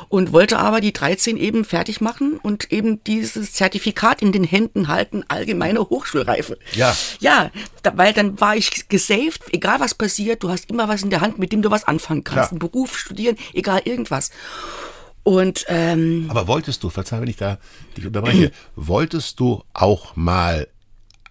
[0.09, 4.89] und wollte aber die 13 eben fertig machen und eben dieses Zertifikat in den Händen
[4.89, 6.59] halten, allgemeine Hochschulreife.
[6.73, 6.97] Ja.
[7.21, 7.51] Ja,
[7.83, 11.21] da, weil dann war ich gesaved, egal was passiert, du hast immer was in der
[11.21, 12.37] Hand, mit dem du was anfangen kannst.
[12.37, 12.51] Klar.
[12.51, 14.31] Einen Beruf, studieren, egal irgendwas.
[15.23, 17.59] Und ähm, Aber wolltest du, verzeih, wenn ich da
[17.97, 20.69] dich unterbreche, wolltest du auch mal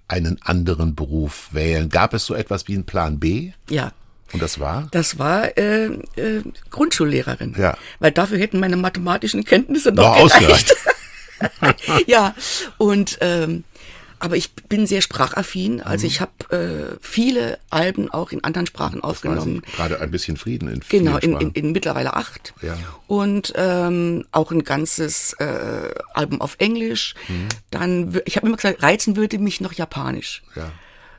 [0.08, 1.90] einen anderen Beruf wählen?
[1.90, 3.52] Gab es so etwas wie einen Plan B?
[3.70, 3.92] ja,
[4.34, 4.88] Und das war?
[4.92, 7.56] Das war äh, äh, Grundschullehrerin.
[7.58, 7.78] Ja.
[8.00, 10.76] Weil dafür hätten meine mathematischen Kenntnisse noch, Noch gereicht.
[12.08, 12.36] ja,
[12.78, 13.64] und ähm,
[14.20, 15.82] aber ich bin sehr sprachaffin.
[15.82, 16.08] Also Mhm.
[16.08, 19.62] ich habe äh, viele Alben auch in anderen Sprachen aufgenommen.
[19.76, 22.54] Gerade ein bisschen Frieden in Genau, in, in, in mittlerweile acht.
[22.62, 22.78] Ja.
[23.08, 27.16] Und ähm, auch ein ganzes äh, Album auf Englisch.
[27.28, 27.48] Mhm.
[27.72, 30.44] Dann, ich habe immer gesagt, reizen würde mich noch Japanisch.
[30.56, 30.72] Ja.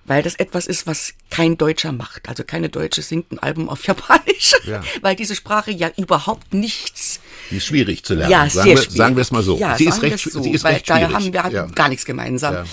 [0.05, 2.31] Weil das etwas ist, was kein Deutscher macht.
[2.31, 4.55] Also keine Deutsche singt ein Album auf Japanisch.
[4.65, 4.83] Ja.
[5.03, 7.18] Weil diese Sprache ja überhaupt nichts.
[7.51, 8.31] Die ist schwierig zu lernen.
[8.31, 8.97] Ja, sagen, sehr wir, schwierig.
[8.97, 9.59] sagen wir es mal so.
[9.59, 11.15] Ja, sie ist recht, so, sie ist recht da schwierig.
[11.15, 11.67] haben wir ja.
[11.67, 12.55] gar nichts gemeinsam.
[12.55, 12.65] Ja.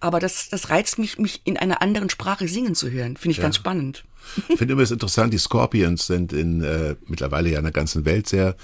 [0.00, 3.16] Aber das, das reizt mich, mich in einer anderen Sprache singen zu hören.
[3.16, 4.04] Finde ich ganz spannend.
[4.48, 8.04] Ich finde immer es interessant, die Scorpions sind in äh, mittlerweile ja in der ganzen
[8.04, 8.56] Welt sehr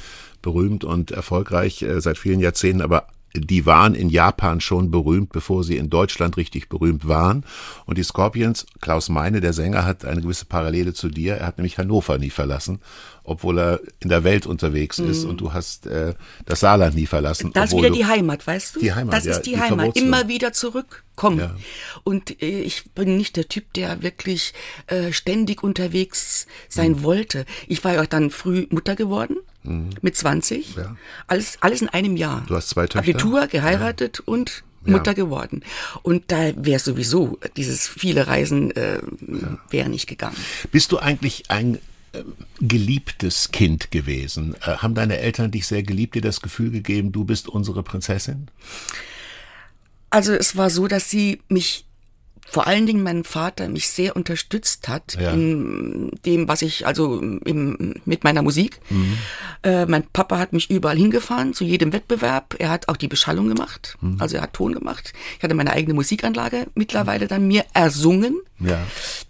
[0.42, 5.62] berühmt und erfolgreich äh, seit vielen Jahrzehnten, aber die waren in Japan schon berühmt, bevor
[5.64, 7.44] sie in Deutschland richtig berühmt waren.
[7.86, 11.36] Und die Scorpions, Klaus Meine, der Sänger, hat eine gewisse Parallele zu dir.
[11.36, 12.80] Er hat nämlich Hannover nie verlassen,
[13.22, 15.24] obwohl er in der Welt unterwegs ist.
[15.24, 16.14] Und du hast äh,
[16.46, 17.48] das Saarland nie verlassen.
[17.48, 17.52] Mhm.
[17.52, 18.80] Das ist wieder die Heimat, weißt du?
[18.80, 19.78] Die Heimat, Das ja, ist die, die Heimat.
[19.78, 20.08] Verwurzelung.
[20.08, 21.38] Immer wieder zurückkommen.
[21.38, 21.54] Ja.
[22.02, 24.54] Und äh, ich bin nicht der Typ, der wirklich
[24.88, 27.02] äh, ständig unterwegs sein Mhm.
[27.04, 27.46] wollte.
[27.68, 29.36] Ich war ja auch dann früh Mutter geworden.
[29.62, 30.76] Mit 20.
[30.76, 30.96] Ja.
[31.26, 32.44] Alles, alles in einem Jahr.
[32.46, 33.00] Du hast zwei Töchter?
[33.00, 35.62] Abitur, geheiratet und Mutter geworden.
[36.02, 39.00] Und da wäre sowieso dieses viele Reisen äh,
[39.68, 40.36] wäre nicht gegangen.
[40.72, 41.76] Bist du eigentlich ein
[42.12, 42.22] äh,
[42.60, 44.54] geliebtes Kind gewesen?
[44.62, 48.48] Äh, haben deine Eltern dich sehr geliebt, dir das Gefühl gegeben, du bist unsere Prinzessin?
[50.08, 51.84] Also es war so, dass sie mich
[52.48, 55.30] vor allen Dingen mein Vater mich sehr unterstützt hat Ja.
[55.32, 58.80] in dem, was ich, also im, mit meiner Musik.
[58.90, 59.18] Mhm.
[59.62, 62.56] Äh, mein Papa hat mich überall hingefahren, zu jedem Wettbewerb.
[62.58, 64.16] Er hat auch die Beschallung gemacht, Mhm.
[64.20, 65.12] also er hat Ton gemacht.
[65.38, 68.40] Ich hatte meine eigene Musikanlage mittlerweile dann mir ersungen.
[68.58, 68.78] Ja.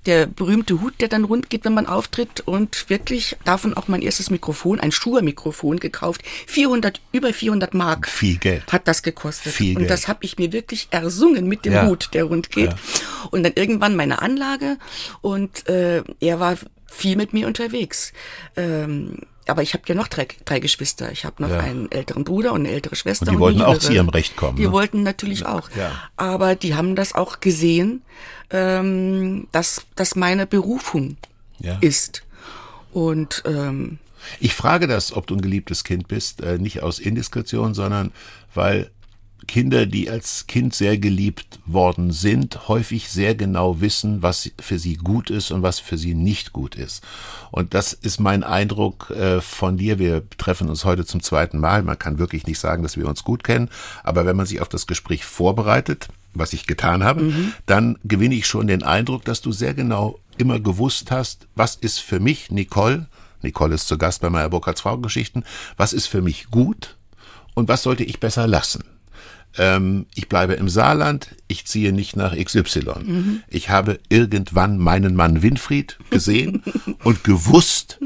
[0.07, 4.01] Der berühmte Hut, der dann rund geht, wenn man auftritt und wirklich davon auch mein
[4.01, 6.23] erstes Mikrofon, ein Schuhe-Mikrofon gekauft.
[6.47, 8.65] 400, über 400 Mark Viel Geld.
[8.73, 9.53] hat das gekostet.
[9.53, 9.91] Viel und Geld.
[9.91, 11.87] das habe ich mir wirklich ersungen mit dem Ja.
[11.87, 12.71] Hut, der rund geht.
[12.71, 12.79] Ja.
[13.31, 14.79] Und dann irgendwann meine Anlage
[15.21, 18.13] und äh, er war viel mit mir unterwegs.
[18.57, 21.11] Ähm, aber ich habe ja noch drei, drei Geschwister.
[21.13, 21.59] Ich habe noch Ja.
[21.61, 23.23] einen älteren Bruder und eine ältere Schwester.
[23.23, 24.73] Und die eine wollten auch zu ihrem Recht kommen, Die ne?
[24.73, 25.69] wollten natürlich auch.
[25.77, 25.93] Ja.
[26.17, 28.03] Aber die haben das auch gesehen,
[28.51, 31.17] ähm, dass das meine Berufung
[31.59, 31.79] Ja.
[31.81, 32.23] ist.
[32.93, 33.99] Und ähm,
[34.39, 38.13] Ich frage das, ob du ein geliebtes Kind bist, äh, nicht aus Indiskretion, sondern
[38.55, 38.91] weil
[39.51, 44.95] Kinder, die als Kind sehr geliebt worden sind, häufig sehr genau wissen, was für sie
[44.95, 47.03] gut ist und was für sie nicht gut ist.
[47.51, 49.99] Und das ist mein Eindruck äh, von dir.
[49.99, 51.83] Wir treffen uns heute zum zweiten Mal.
[51.83, 53.71] Man kann wirklich nicht sagen, dass wir uns gut kennen,
[54.05, 57.33] aber wenn man sich auf das Gespräch vorbereitet, was ich getan habe,
[57.67, 61.99] dann gewinne ich schon den Eindruck, dass du sehr genau immer gewusst hast, was ist
[61.99, 63.09] für mich, Nicole,
[63.43, 65.45] Nicole ist zu Gast bei meiner Burkhards Frauengeschichten,
[65.77, 66.97] was ist für mich gut
[67.55, 68.85] und was sollte ich besser lassen.
[69.59, 73.43] Ähm, ich bleibe im Saarland, ich ziehe nicht nach XY.
[73.49, 76.63] Ich habe irgendwann meinen Mann Winfried gesehen
[77.05, 77.99] und gewusst,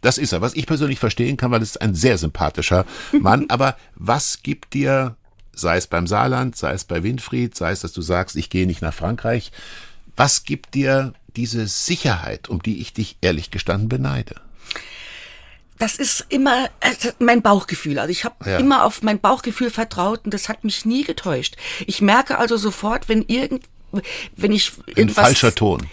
[0.00, 3.46] das ist er, was ich persönlich verstehen kann, weil es ist ein sehr sympathischer Mann.
[3.48, 5.16] Aber was gibt dir,
[5.54, 8.66] sei es beim Saarland, sei es bei Winfried, sei es, dass du sagst, ich gehe
[8.66, 9.52] nicht nach Frankreich,
[10.16, 14.34] was gibt dir diese Sicherheit, um die ich dich ehrlich gestanden beneide?
[15.82, 17.98] Das ist immer äh, mein Bauchgefühl.
[17.98, 18.58] Also ich habe Ja.
[18.58, 21.56] immer auf mein Bauchgefühl vertraut und das hat mich nie getäuscht.
[21.86, 23.64] Ich merke also sofort, wenn irgend,
[24.36, 25.86] wenn ich Ein falscher Ton.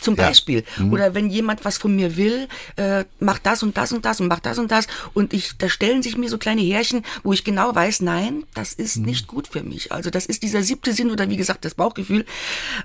[0.00, 0.22] zum Ja.
[0.24, 0.26] Mhm.
[0.28, 4.20] Beispiel oder wenn jemand was von mir will, äh, mach das und das und das
[4.20, 7.32] und mach das und das und ich, da stellen sich mir so kleine Härchen, wo
[7.32, 9.04] ich genau weiß, nein, das ist Mhm.
[9.06, 9.92] nicht gut für mich.
[9.92, 12.24] Also das ist dieser siebte Sinn oder wie gesagt das Bauchgefühl,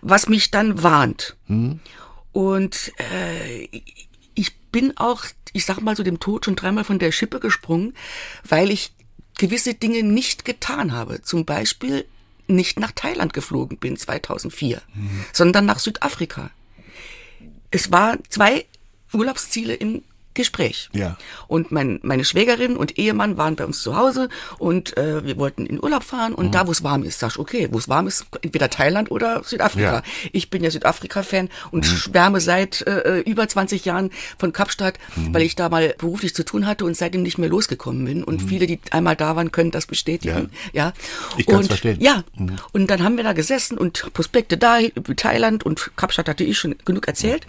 [0.01, 1.35] was mich dann warnt.
[1.47, 1.79] Mhm.
[2.33, 3.67] Und äh,
[4.71, 7.93] bin auch, ich sag mal so dem Tod schon dreimal von der Schippe gesprungen,
[8.47, 8.91] weil ich
[9.37, 11.21] gewisse Dinge nicht getan habe.
[11.21, 12.05] Zum Beispiel
[12.47, 14.81] nicht nach Thailand geflogen bin 2004,
[15.33, 16.49] sondern nach Südafrika.
[17.71, 18.65] Es waren zwei
[19.13, 20.03] Urlaubsziele im
[20.37, 20.89] Gespräch.
[20.93, 21.17] Ja.
[21.47, 25.65] Und mein, meine Schwägerin und Ehemann waren bei uns zu Hause und äh, wir wollten
[25.65, 28.07] in Urlaub fahren und da, wo es warm ist, sag ich, okay, wo es warm
[28.07, 29.95] ist, entweder Thailand oder Südafrika.
[29.95, 30.03] Ja.
[30.31, 34.99] Ich bin ja Südafrika-Fan und schwärme seit äh, über 20 Jahren von Kapstadt,
[35.31, 38.23] weil ich da mal beruflich zu tun hatte und seitdem nicht mehr losgekommen bin.
[38.23, 40.51] Und viele, die einmal da waren, können das bestätigen.
[40.73, 40.93] Ja.
[41.37, 41.99] Ich kann's und, verstehen.
[41.99, 42.23] Ja.
[42.71, 44.79] Und dann haben wir da gesessen und Prospekte da,
[45.15, 47.47] Thailand und Kapstadt hatte ich schon genug erzählt.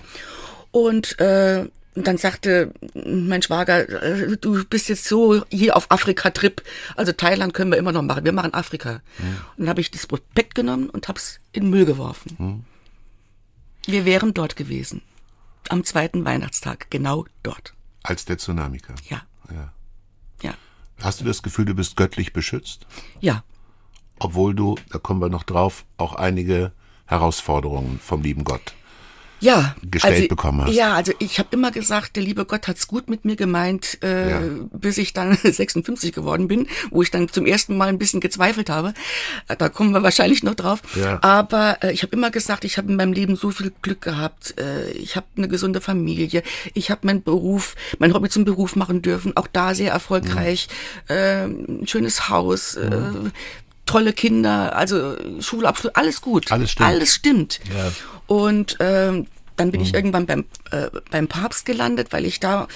[0.71, 6.63] Und äh, und dann sagte mein Schwager, äh, du bist jetzt so hier auf Afrika-Trip.
[6.97, 8.25] Also Thailand können wir immer noch machen.
[8.25, 9.01] Wir machen Afrika.
[9.57, 12.65] Und dann habe ich das Prospekt genommen und habe es in den Müll geworfen.
[13.87, 15.03] Wir wären dort gewesen.
[15.71, 17.75] am zweiten Weihnachtstag, genau dort.
[18.03, 18.97] Als der Tsunami kam.
[19.09, 19.23] Ja.
[19.51, 19.73] Ja.
[20.43, 20.55] Ja.
[21.01, 22.87] Hast du das Gefühl, du bist göttlich beschützt?
[23.21, 23.45] Ja.
[24.19, 26.73] Obwohl du, da kommen wir noch drauf, auch einige
[27.07, 28.75] Herausforderungen vom lieben Gott
[29.41, 30.75] ja, gestellt also, bekommen hast.
[30.75, 34.31] Ja, also ich habe immer gesagt, der liebe Gott hat's gut mit mir gemeint, äh,
[34.31, 34.41] Ja.
[34.73, 38.71] bis ich dann 56 geworden bin, wo ich dann zum ersten Mal ein bisschen gezweifelt
[38.71, 38.95] habe.
[39.49, 40.81] Äh, Da kommen wir wahrscheinlich noch drauf.
[40.95, 41.19] Ja.
[41.23, 44.55] Aber äh, ich habe immer gesagt, ich habe in meinem Leben so viel Glück gehabt.
[44.59, 46.43] Äh, ich habe eine gesunde Familie.
[46.75, 49.37] Ich habe meinen Beruf, mein Hobby zum Beruf machen dürfen.
[49.37, 50.69] Auch da sehr erfolgreich.
[51.09, 52.75] Äh, ein schönes Haus.
[52.75, 52.91] Äh,
[53.89, 56.53] tolle Kinder, also Schulabschluss, alles gut.
[56.53, 56.89] Alles stimmt.
[56.89, 57.61] Alles stimmt.
[57.77, 57.85] Ja.
[57.87, 57.93] Mhm.
[58.27, 62.69] Und ähm, dann bin ich irgendwann beim, äh, beim Papst gelandet, weil ich da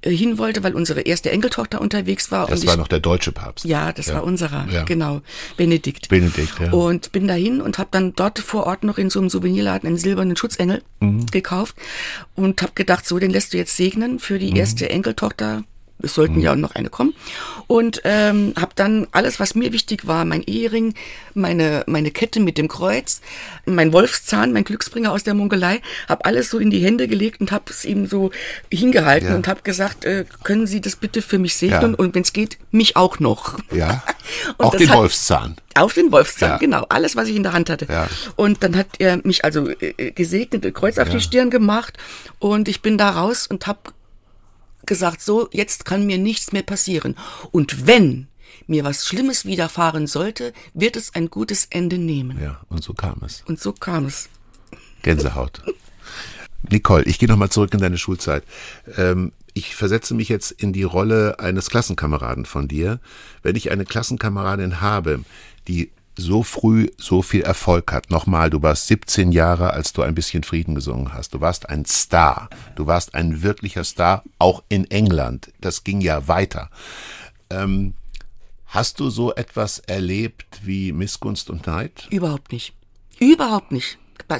[0.00, 2.46] äh, hin wollte, weil unsere erste Enkeltochter unterwegs war.
[2.46, 3.66] Das war ich, noch der deutsche Papst.
[3.66, 4.84] ja, das war unserer, Ja.
[4.84, 5.20] genau,
[5.58, 6.08] Benedikt.
[6.08, 6.72] Benedikt, ja.
[6.72, 9.98] Und bin dahin und habe dann dort vor Ort noch in so einem Souvenirladen einen
[9.98, 11.26] silbernen Schutzengel Mhm.
[11.26, 11.76] gekauft
[12.36, 14.56] und habe gedacht, so, den lässt du jetzt segnen für die Mhm.
[14.56, 15.64] erste Enkeltochter.
[16.02, 17.14] Es sollten ja noch eine kommen.
[17.66, 20.94] Und ähm, habe dann alles, was mir wichtig war, mein Ehering,
[21.34, 23.20] meine, meine Kette mit dem Kreuz,
[23.64, 27.52] mein Wolfszahn, mein Glücksbringer aus der Mongolei, habe alles so in die Hände gelegt und
[27.52, 28.30] habe es ihm so
[28.72, 29.34] hingehalten Ja.
[29.36, 31.98] und habe gesagt, äh, können Sie das bitte für mich segnen Ja.
[31.98, 33.58] und wenn es geht, mich auch noch.
[33.70, 34.02] Ja.
[34.58, 35.56] Auch den hat- Wolfszahn.
[35.74, 36.56] Auf den Wolfszahn, Ja.
[36.58, 36.86] genau.
[36.88, 37.86] Alles, was ich in der Hand hatte.
[37.88, 38.08] Ja.
[38.36, 41.96] Und dann hat er mich also äh, gesegnet, ein Kreuz auf die Stirn gemacht
[42.38, 43.78] und ich bin da raus und habe
[44.90, 47.16] gesagt, so, jetzt kann mir nichts mehr passieren.
[47.52, 48.26] Und wenn
[48.66, 52.38] mir was Schlimmes widerfahren sollte, wird es ein gutes Ende nehmen.
[52.42, 53.42] Ja, und so kam es.
[53.46, 54.28] Und so kam es.
[55.02, 55.62] Gänsehaut.
[56.68, 58.42] Nicole, ich gehe nochmal zurück in deine Schulzeit.
[58.98, 62.98] Ähm, ich versetze mich jetzt in die Rolle eines Klassenkameraden von dir.
[63.42, 65.20] Wenn ich eine Klassenkameradin habe,
[65.68, 68.10] die so früh so viel Erfolg hat.
[68.10, 71.34] Nochmal, du warst 17 Jahre, als du ein bisschen Frieden gesungen hast.
[71.34, 72.48] Du warst ein Star.
[72.76, 75.52] Du warst ein wirklicher Star, auch in England.
[75.60, 76.70] Das ging ja weiter.
[77.48, 77.94] Ähm,
[78.66, 82.06] hast du so etwas erlebt wie Missgunst und Neid?
[82.10, 82.74] Überhaupt nicht.
[83.18, 83.98] Überhaupt nicht.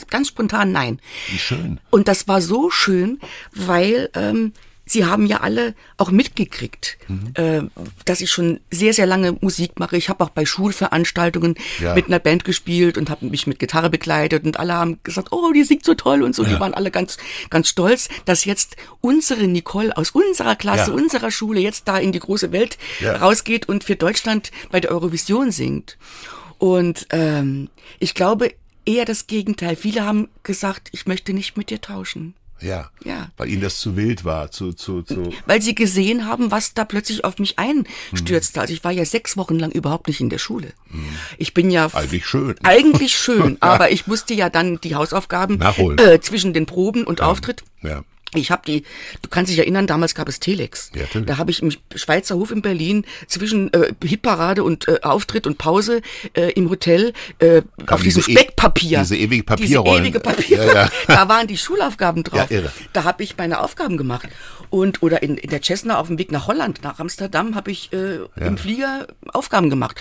[0.08, 1.00] Ganz spontan nein.
[1.30, 1.80] Wie schön.
[1.90, 3.18] Und das war so schön,
[3.52, 4.52] weil ähm,
[4.90, 7.32] sie haben ja alle auch mitgekriegt, Mhm.
[7.34, 7.62] äh,
[8.04, 9.96] dass ich schon sehr, sehr lange Musik mache.
[9.96, 11.94] Ich habe auch bei Schulveranstaltungen Ja.
[11.94, 15.52] mit einer Band gespielt und habe mich mit Gitarre begleitet und alle haben gesagt, oh,
[15.52, 16.44] die singt so toll und so.
[16.44, 17.18] Die waren alle ganz,
[17.50, 20.96] ganz stolz, dass jetzt unsere Nicole aus unserer Klasse, Ja.
[20.96, 23.16] unserer Schule jetzt da in die große Welt Ja.
[23.16, 25.98] rausgeht und für Deutschland bei der Eurovision singt.
[26.58, 27.68] Und ähm,
[28.00, 28.52] ich glaube
[28.84, 29.76] eher das Gegenteil.
[29.76, 32.34] Viele haben gesagt, ich möchte nicht mit dir tauschen.
[32.62, 32.90] Ja.
[33.04, 33.28] Ja.
[33.36, 35.32] Weil ihnen das zu wild war, zu, zu, zu.
[35.46, 38.60] Weil sie gesehen haben, was da plötzlich auf mich einstürzte.
[38.60, 40.72] Also ich war ja sechs Wochen lang überhaupt nicht in der Schule.
[41.38, 42.54] Ich bin ja Eigentlich schön.
[42.62, 45.98] eigentlich schön, aber ich musste ja dann die Hausaufgaben Nachholen.
[45.98, 47.62] Äh, zwischen den Proben und Auftritt.
[47.82, 48.02] Ja.
[48.34, 48.84] Ich habe die,
[49.22, 50.90] du kannst dich erinnern, damals gab es Telex.
[50.94, 51.26] Ja, natürlich.
[51.26, 55.58] da habe ich im Schweizer Hof in Berlin zwischen äh, Hitparade und äh, Auftritt und
[55.58, 56.00] Pause
[56.34, 58.98] äh, im Hotel äh, auf diesem diese e- Speckpapier.
[59.00, 60.04] diese ewige Diese Papierrollen.
[60.04, 60.64] ewige Papier.
[60.64, 60.88] Ja, ja.
[61.08, 62.48] Da waren die Schulaufgaben drauf.
[62.50, 62.72] Ja, irre.
[62.92, 64.28] Da habe ich meine Aufgaben gemacht.
[64.70, 67.92] Und oder in, in der Cessna auf dem Weg nach Holland, nach Amsterdam, habe ich
[67.92, 70.00] äh, im Flieger Aufgaben gemacht.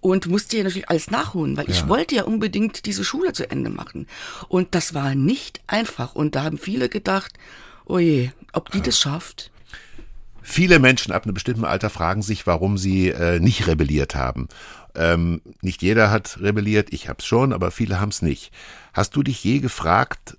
[0.00, 3.68] Und musste ja natürlich alles nachholen, weil ich wollte ja unbedingt diese Schule zu Ende
[3.68, 4.06] machen.
[4.48, 6.14] Und das war nicht einfach.
[6.14, 7.34] Und da haben viele gedacht,
[7.84, 9.50] oh je, ob die das schafft.
[10.42, 14.48] Viele Menschen ab einem bestimmten Alter fragen sich, warum sie äh, nicht rebelliert haben.
[14.94, 18.52] Ähm, nicht jeder hat rebelliert, ich hab's schon, aber viele haben's nicht.
[18.92, 20.38] Hast du dich je gefragt,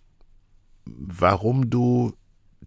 [0.85, 2.13] warum du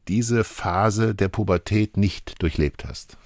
[0.09, 3.17] diese Phase der Pubertät nicht durchlebt hast?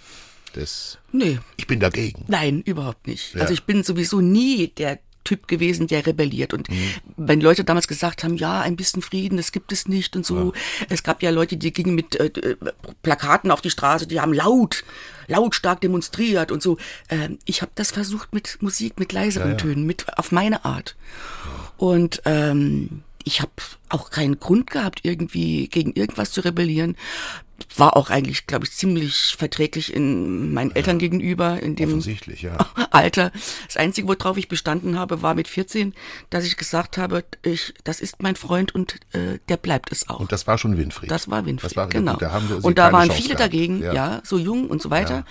[0.58, 2.24] Das, Nee, ich bin dagegen.
[2.28, 3.34] nein, überhaupt nicht.
[3.34, 3.42] Ja.
[3.42, 6.54] Also ich bin sowieso nie der Typ gewesen, der rebelliert.
[6.54, 6.68] Und
[7.18, 10.54] wenn Leute damals gesagt haben, ja, ein bisschen Frieden, das gibt es nicht und so.
[10.88, 12.56] Es gab ja Leute, die gingen mit äh, äh,
[13.02, 14.84] Plakaten auf die Straße, die haben laut,
[15.26, 16.78] lautstark demonstriert und so.
[17.10, 20.96] Ähm, ich habe das versucht mit Musik, mit leiseren Tönen, mit auf meine Art.
[21.76, 23.52] Und ähm, ich habe
[23.90, 26.96] auch keinen Grund gehabt, irgendwie gegen irgendwas zu rebellieren.
[27.76, 32.56] War auch eigentlich, glaube ich, ziemlich verträglich in meinen Eltern gegenüber, in dem Offensichtlich, ja.
[32.92, 33.32] Alter.
[33.66, 35.92] Das Einzige, worauf ich bestanden habe, war mit 14,
[36.30, 40.20] dass ich gesagt habe, ich, das ist mein Freund und äh, der bleibt es auch.
[40.20, 41.10] Und das war schon Winfried.
[41.10, 42.16] Das war Winfried, Das war, genau.
[42.16, 43.52] Da haben wir, und da waren Chance viele gehabt.
[43.52, 44.20] dagegen, ja.
[44.24, 45.24] so jung und so weiter.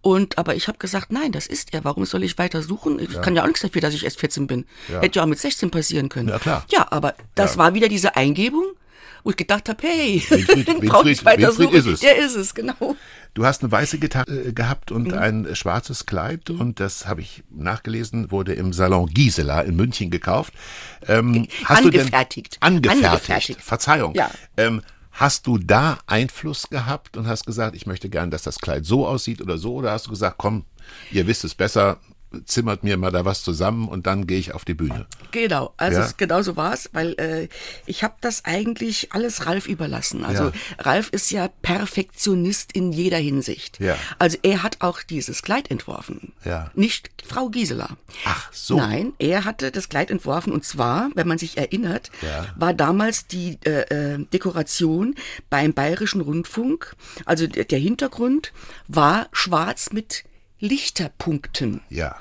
[0.00, 1.84] Und aber ich habe gesagt, nein, das ist er.
[1.84, 2.98] Warum soll ich weiter suchen?
[3.00, 4.64] Ich kann ja auch nichts dafür, dass ich erst 14 bin.
[5.00, 6.28] Hätte ja auch mit 16 passieren können.
[6.28, 6.64] Ja, klar.
[6.70, 7.58] Ja, aber das Ja.
[7.58, 8.64] war wieder diese Eingebung,
[9.24, 11.76] wo ich gedacht habe, hey, Winfried- den brauche ich weiter Winfried suchen.
[11.78, 12.00] ist es.
[12.00, 12.96] Der ist es, genau.
[13.34, 15.14] Du hast eine weiße Gitarre äh, gehabt und Mhm.
[15.18, 20.52] ein schwarzes Kleid und das habe ich nachgelesen, wurde im Salon Gisela in München gekauft.
[21.06, 22.54] Ähm, hast Du Angefertigt.
[22.54, 23.04] denn, angefertigt.
[23.06, 23.60] Angefertigt.
[23.62, 24.14] Verzeihung.
[24.14, 24.30] Ja.
[24.56, 28.84] Ähm, Hast du da Einfluss gehabt und hast gesagt, ich möchte gern, dass das Kleid
[28.86, 29.74] so aussieht oder so?
[29.74, 30.64] Oder hast du gesagt, komm,
[31.10, 31.98] ihr wisst es besser,
[32.44, 35.06] zimmert mir mal da was zusammen und dann gehe ich auf die Bühne.
[35.32, 36.08] Genau, also Ja?
[36.16, 37.48] genau so war es, weil äh,
[37.86, 40.24] ich habe das eigentlich alles Ralf überlassen.
[40.24, 40.52] Also Ja.
[40.78, 43.80] Ralf ist ja Perfektionist in jeder Hinsicht.
[43.80, 43.96] Ja.
[44.18, 46.70] Also er hat auch dieses Kleid entworfen, Ja.
[46.74, 47.96] nicht Frau Gisela.
[48.24, 48.76] Ach so.
[48.76, 52.46] Nein, er hatte das Kleid entworfen und zwar, wenn man sich erinnert, Ja.
[52.56, 55.14] war damals die äh, äh, Dekoration
[55.50, 58.52] beim Bayerischen Rundfunk, also der Hintergrund
[58.86, 60.24] war schwarz mit
[60.60, 61.80] Lichterpunkten.
[61.90, 62.16] Ja.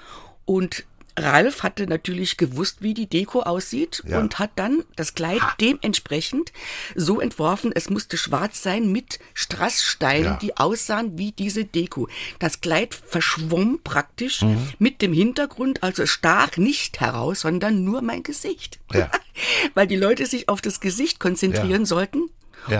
[0.45, 0.85] Und
[1.19, 4.19] Ralf hatte natürlich gewusst, wie die Deko aussieht Ja.
[4.19, 6.53] und hat dann das Kleid dementsprechend
[6.95, 10.37] so entworfen, es musste schwarz sein mit Strasssteinen, Ja.
[10.39, 12.07] die aussahen wie diese Deko.
[12.37, 14.69] Das Kleid verschwomm praktisch Mhm.
[14.77, 18.77] mit dem Hintergrund, also stach nicht heraus, sondern nur mein Gesicht.
[18.93, 19.09] Ja.
[19.73, 22.29] Weil die Leute sich auf das Gesicht konzentrieren sollten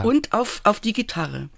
[0.04, 1.50] und auf, auf die Gitarre.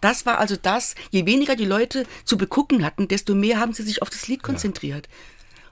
[0.00, 3.82] Das war also das, je weniger die Leute zu begucken hatten, desto mehr haben sie
[3.82, 5.08] sich auf das Lied konzentriert.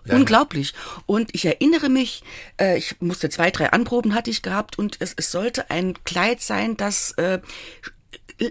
[0.08, 0.74] Unglaublich.
[1.06, 2.22] Und ich erinnere mich,
[2.60, 6.42] äh, ich musste zwei, drei Anproben hatte ich gehabt und es, es sollte ein Kleid
[6.42, 7.40] sein, das äh,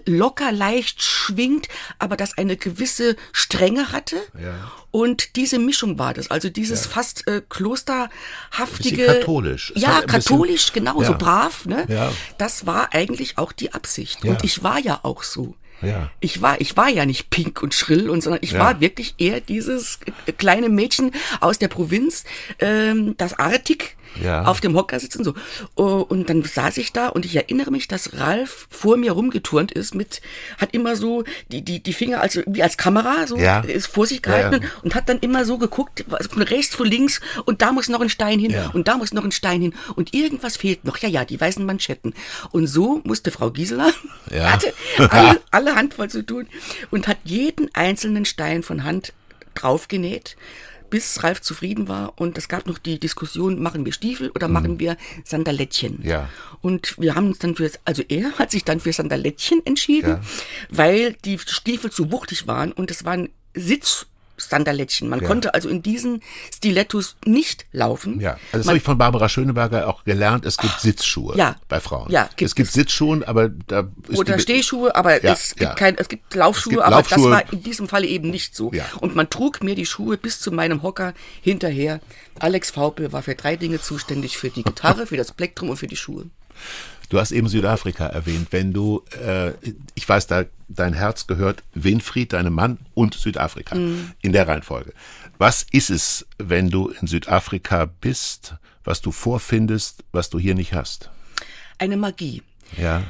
[0.06, 1.68] locker leicht schwingt,
[1.98, 4.16] aber das eine gewisse Strenge hatte.
[4.40, 4.70] Ja.
[4.90, 9.06] Und diese Mischung war das, also dieses fast äh, klosterhaftige.
[9.06, 9.72] Katholisch.
[9.74, 11.08] Es Ja, bisschen- katholisch, genau, Ja.
[11.08, 11.84] so brav, ne?
[11.88, 12.12] Ja.
[12.38, 14.24] Das war eigentlich auch die Absicht.
[14.24, 14.30] Ja.
[14.32, 15.54] Und ich war ja auch so.
[15.82, 16.10] Ja.
[16.20, 18.60] Ich war, ich war ja nicht pink und schrill und sondern ich Ja.
[18.60, 22.24] war wirklich eher dieses äh, kleine Mädchen aus der Provinz,
[22.60, 24.44] ähm, das artig Ja.
[24.44, 25.34] auf dem Hocker sitzen so.
[25.74, 29.72] Oh, Und dann saß ich da und ich erinnere mich, dass Ralf vor mir rumgeturnt
[29.72, 30.20] ist mit,
[30.58, 33.60] hat immer so die, die, die Finger als, wie als Kamera so Ja.
[33.60, 34.68] ist vor sich gehalten ja.
[34.82, 38.08] und hat dann immer so geguckt, von rechts, von links und da muss noch ein
[38.08, 40.98] Stein hin und da muss noch ein Stein hin und irgendwas fehlt noch.
[40.98, 42.14] Ja, ja, die weißen Manschetten.
[42.52, 43.88] Und so musste Frau Gisela,
[44.32, 44.72] hatte
[45.10, 46.46] alle, alle Hand voll zu tun
[46.90, 49.12] und hat jeden einzelnen Stein von Hand
[49.54, 50.36] draufgenäht,
[50.94, 52.12] bis Ralf zufrieden war.
[52.20, 55.98] Und es gab noch die Diskussion, machen wir Stiefel oder machen wir Sandalettchen?
[56.00, 56.08] Mhm.
[56.08, 56.28] Ja.
[56.60, 60.20] Und wir haben uns dann für, also er hat sich dann für Sandalettchen entschieden, Ja.
[60.70, 64.06] weil die Stiefel zu wuchtig waren und es waren Sitz
[64.48, 65.08] Sandalettchen.
[65.08, 65.26] Man Ja.
[65.26, 66.22] konnte also in diesen
[66.54, 68.20] Stilettos nicht laufen.
[68.20, 70.44] Ja, also das habe ich von Barbara Schöneberger auch gelernt.
[70.44, 71.56] Es gibt Sitzschuhe Ja.
[71.68, 72.10] bei Frauen.
[72.10, 72.74] Ja, gibt es gibt es.
[72.74, 76.76] Sitzschuhe, aber da ist oder Stehschuhe, aber Ja, es gibt kein, es gibt Laufschuhe, Es
[76.76, 77.30] gibt aber Laufschuhe.
[77.30, 78.72] das war in diesem Falle eben nicht so.
[79.00, 82.00] Und man trug mir die Schuhe bis zu meinem Hocker hinterher.
[82.38, 85.86] Alex Vaupel war für drei Dinge zuständig, für die Gitarre, für das Plektrum und für
[85.86, 86.26] die Schuhe.
[87.14, 88.48] Du hast eben Südafrika erwähnt.
[88.50, 89.52] Wenn du, äh,
[89.94, 94.10] ich weiß, da dein Herz gehört Winfried, deinem Mann und Südafrika Mhm.
[94.20, 94.92] in der Reihenfolge.
[95.38, 100.72] Was ist es, wenn du in Südafrika bist, was du vorfindest, was du hier nicht
[100.74, 101.08] hast?
[101.78, 102.42] Eine Magie.
[102.76, 103.04] Ja,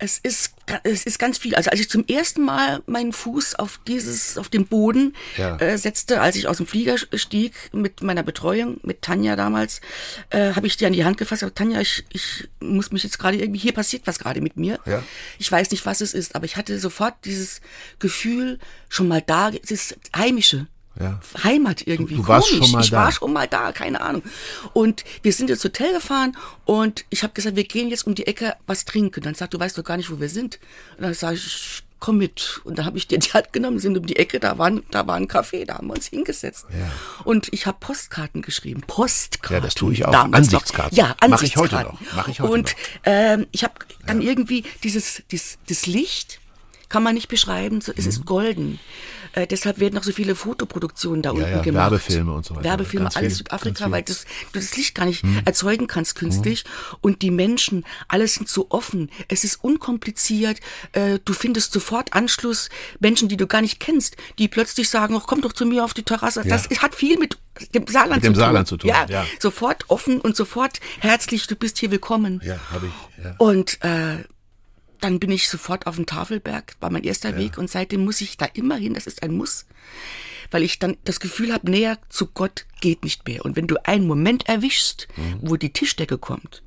[0.00, 0.52] Es ist,
[0.84, 1.56] es ist ganz viel.
[1.56, 5.56] Also als ich zum ersten Mal meinen Fuß auf dieses, auf den Boden Ja.
[5.56, 9.80] äh, setzte, als ich aus dem Flieger stieg mit meiner Betreuung, mit Tanja damals,
[10.30, 11.44] äh, habe ich die an die Hand gefasst.
[11.56, 14.78] Tanja, ich, ich muss mich jetzt gerade irgendwie, hier passiert was gerade mit mir.
[14.86, 15.02] Ja.
[15.38, 17.60] Ich weiß nicht, was es ist, aber ich hatte sofort dieses
[17.98, 20.68] Gefühl, schon mal da, das Heimische.
[21.00, 21.20] Ja.
[21.44, 22.16] Heimat irgendwie.
[22.16, 22.64] Du- du warst Komisch.
[22.66, 22.96] schon mal ich da.
[22.96, 24.22] war schon mal da, keine Ahnung.
[24.72, 28.26] Und wir sind ins Hotel gefahren und ich habe gesagt, wir gehen jetzt um die
[28.26, 29.20] Ecke was trinken.
[29.22, 30.58] Dann sagt, du weißt doch gar nicht, wo wir sind.
[30.96, 32.60] Und dann sage ich, komm mit.
[32.64, 35.06] Und dann habe ich dir die Hand genommen, sind um die Ecke, da war, da
[35.06, 36.66] war ein Café, da haben wir uns hingesetzt.
[36.70, 36.90] Ja.
[37.24, 38.82] Und ich habe Postkarten geschrieben.
[38.86, 39.56] Postkarten.
[39.56, 40.12] Ja, das tue ich auch.
[40.12, 40.32] Noch.
[40.32, 40.96] Ansichtskarten.
[40.96, 42.06] Ja, Mach ich heute Ansichtskarten.
[42.06, 42.16] noch.
[42.16, 42.74] Mach ich heute Und noch.
[43.04, 43.74] ähm, ich habe
[44.06, 46.38] dann irgendwie dieses, dieses das Licht
[46.88, 48.78] kann man nicht beschreiben, so, es ist golden.
[49.32, 51.50] Äh, deshalb werden auch so viele Fotoproduktionen da unten Mhm.
[51.56, 51.90] ja, gemacht.
[51.90, 52.64] Werbefilme und so weiter.
[52.64, 53.88] Werbefilme, Ganz alles viel, Südafrika.
[53.88, 53.92] Mhm.
[53.92, 56.64] weil das, du das Licht gar nicht erzeugen kannst künstlich.
[57.02, 59.10] Und die Menschen, alles sind so offen.
[59.28, 60.60] Es ist unkompliziert.
[60.92, 62.70] Äh, du findest sofort Anschluss.
[63.00, 65.92] Menschen, die du gar nicht kennst, die plötzlich sagen, ach, komm doch zu mir auf
[65.92, 66.42] die Terrasse.
[66.44, 67.36] Das ist- hat viel mit
[67.74, 68.40] dem Saarland Mit dem zu tun.
[68.40, 69.26] Saarland zu tun, Ja, ja.
[69.40, 72.40] sofort offen und sofort herzlich, du bist hier willkommen.
[72.44, 73.24] Ja, habe ich.
[73.24, 73.34] Ja.
[73.38, 74.24] Und äh,
[75.00, 78.36] dann bin ich sofort auf den Tafelberg, war mein erster Weg und seitdem muss ich
[78.36, 79.66] da immer hin, das ist ein Muss,
[80.50, 83.44] weil ich dann das Gefühl habe, näher zu Gott geht nicht mehr.
[83.44, 85.38] Und wenn du einen Moment erwischst, Mhm.
[85.42, 86.62] wo die Tischdecke kommt,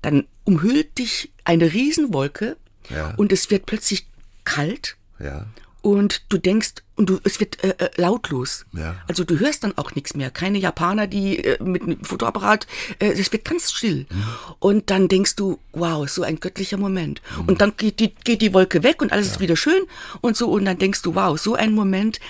[0.00, 2.56] dann umhüllt dich eine Riesenwolke
[2.90, 3.14] Ja.
[3.16, 4.06] und es wird plötzlich
[4.44, 5.46] kalt ja.
[5.82, 8.64] Und du denkst, und du, es wird äh, äh, lautlos.
[8.72, 8.94] Ja.
[9.08, 10.30] Also du hörst dann auch nichts mehr.
[10.30, 12.66] Keine Japaner, die äh, mit einem Fotoapparat,
[13.00, 14.06] äh, es wird ganz still.
[14.08, 14.24] Mhm.
[14.60, 17.20] Und dann denkst du, wow, so ein göttlicher Moment.
[17.46, 19.82] Und dann geht die, geht die Wolke weg und alles ist wieder schön
[20.20, 20.50] und so.
[20.50, 22.20] Und dann denkst du, wow, so einen Moment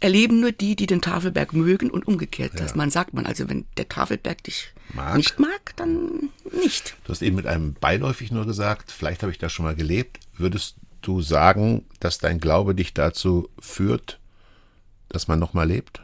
[0.00, 2.52] erleben nur die, die den Tafelberg mögen und umgekehrt.
[2.56, 5.16] Das man sagt man, also wenn der Tafelberg dich mag.
[5.16, 6.30] nicht mag, dann
[6.62, 6.96] nicht.
[7.04, 10.20] Du hast eben mit einem beiläufig nur gesagt, vielleicht habe ich da schon mal gelebt.
[10.38, 14.18] Würdest du sagen, dass dein Glaube dich dazu führt,
[15.08, 16.00] dass man noch mal lebt?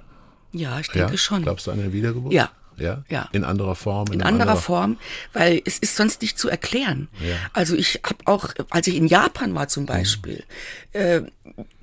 [0.52, 1.18] Ja, ich denke ja?
[1.18, 1.42] schon.
[1.42, 2.32] Glaubst du an eine Wiedergeburt?
[2.32, 2.50] Ja.
[2.76, 3.02] Ja?
[3.08, 3.28] Ja.
[3.32, 4.06] In anderer Form?
[4.08, 4.98] in einem anderer anderer- Form,
[5.32, 7.08] weil es ist sonst nicht zu erklären.
[7.20, 7.36] Ja.
[7.52, 10.44] Also ich habe auch, als ich in Japan war zum Beispiel,
[10.92, 11.22] äh,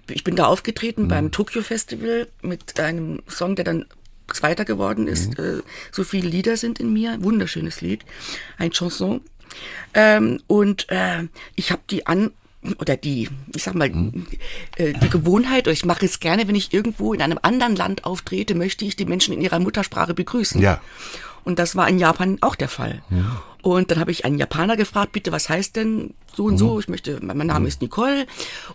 [0.09, 3.85] ich bin da aufgetreten beim Tokyo Festival mit einem Song, der dann
[4.33, 5.37] Zweiter geworden ist.
[5.37, 5.61] Äh,
[5.91, 8.05] so viele Lieder sind in mir, wunderschönes Lied,
[8.57, 9.21] ein Chanson.
[9.93, 11.23] Ähm, und äh,
[11.55, 12.31] ich habe die an
[12.79, 13.91] oder die, ich sag mal,
[14.77, 18.05] äh, die Gewohnheit, oder ich mache es gerne, wenn ich irgendwo in einem anderen Land
[18.05, 20.61] auftrete, möchte ich die Menschen in ihrer Muttersprache begrüßen.
[20.61, 20.81] Ja.
[21.43, 23.03] Und das war in Japan auch der Fall.
[23.61, 26.79] Und dann habe ich einen Japaner gefragt, bitte, was heißt denn so und so?
[26.79, 28.27] Ich möchte, mein Name ist Nicole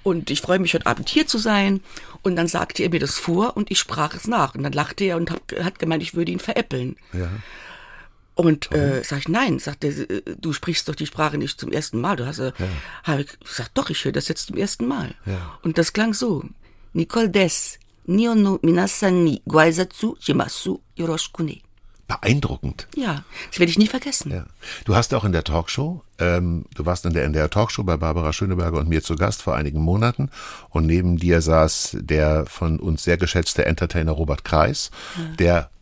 [0.02, 1.80] und ich freue mich heute Abend hier zu sein.
[2.22, 4.54] Und dann sagte er mir das vor und ich sprach es nach.
[4.54, 6.96] Und dann lachte er und hab, hat gemeint, ich würde ihn veräppeln.
[7.12, 7.28] Ja.
[8.34, 11.72] Und äh, sag ich, nein, sagt er, äh, du sprichst doch die Sprache nicht zum
[11.72, 12.16] ersten Mal.
[12.16, 12.52] Du hast, äh,
[13.04, 15.14] hab ich gesagt, doch, ich höre das jetzt zum ersten Mal.
[15.26, 15.58] Ja.
[15.62, 16.44] Und das klang so.
[16.92, 21.62] Nicole des, nio no minasan ni goaizatsu shimasu yoroshiku ne.
[22.08, 22.88] Beeindruckend.
[22.96, 24.32] Ja, das werde ich nie vergessen.
[24.32, 24.46] Ja.
[24.84, 27.96] Du hast auch in der Talkshow, ähm, du warst in der, in der Talkshow bei
[27.96, 30.28] Barbara Schöneberger und mir zu Gast vor einigen Monaten
[30.70, 34.90] und neben dir saß der von uns sehr geschätzte Entertainer Robert Kreis,
[35.38, 35.79] der äh,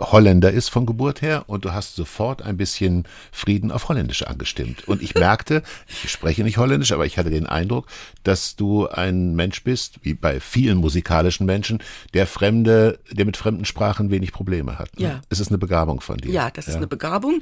[0.00, 4.86] Holländer ist von Geburt her und du hast sofort ein bisschen Frieden auf Holländisch angestimmt.
[4.88, 5.62] Und ich merkte,
[6.04, 7.86] ich spreche nicht Holländisch, aber ich hatte den Eindruck,
[8.22, 11.82] dass du ein Mensch bist, wie bei vielen musikalischen Menschen,
[12.14, 14.98] der fremde, der mit fremden Sprachen wenig Probleme hat.
[14.98, 15.04] ne?
[15.06, 15.20] Ja.
[15.28, 16.30] Es ist eine Begabung von dir.
[16.30, 17.40] Ja, das ist eine Begabung.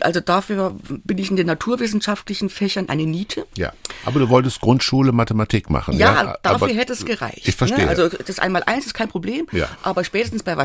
[0.00, 0.74] Also dafür
[1.04, 3.46] bin ich in den naturwissenschaftlichen Fächern eine Niete.
[3.56, 3.72] Ja,
[4.04, 5.96] aber du wolltest Grundschule Mathematik machen.
[5.96, 7.46] Ja, dafür aber hätte es gereicht.
[7.48, 7.84] Ich verstehe.
[7.84, 7.88] Ne?
[7.88, 9.68] Also das Einmal-Eins ist kein Problem, Ja.
[9.82, 10.56] aber spätestens bei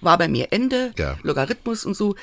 [0.00, 1.16] War bei mir Ende, Ja.
[1.22, 2.14] Logarithmus und so.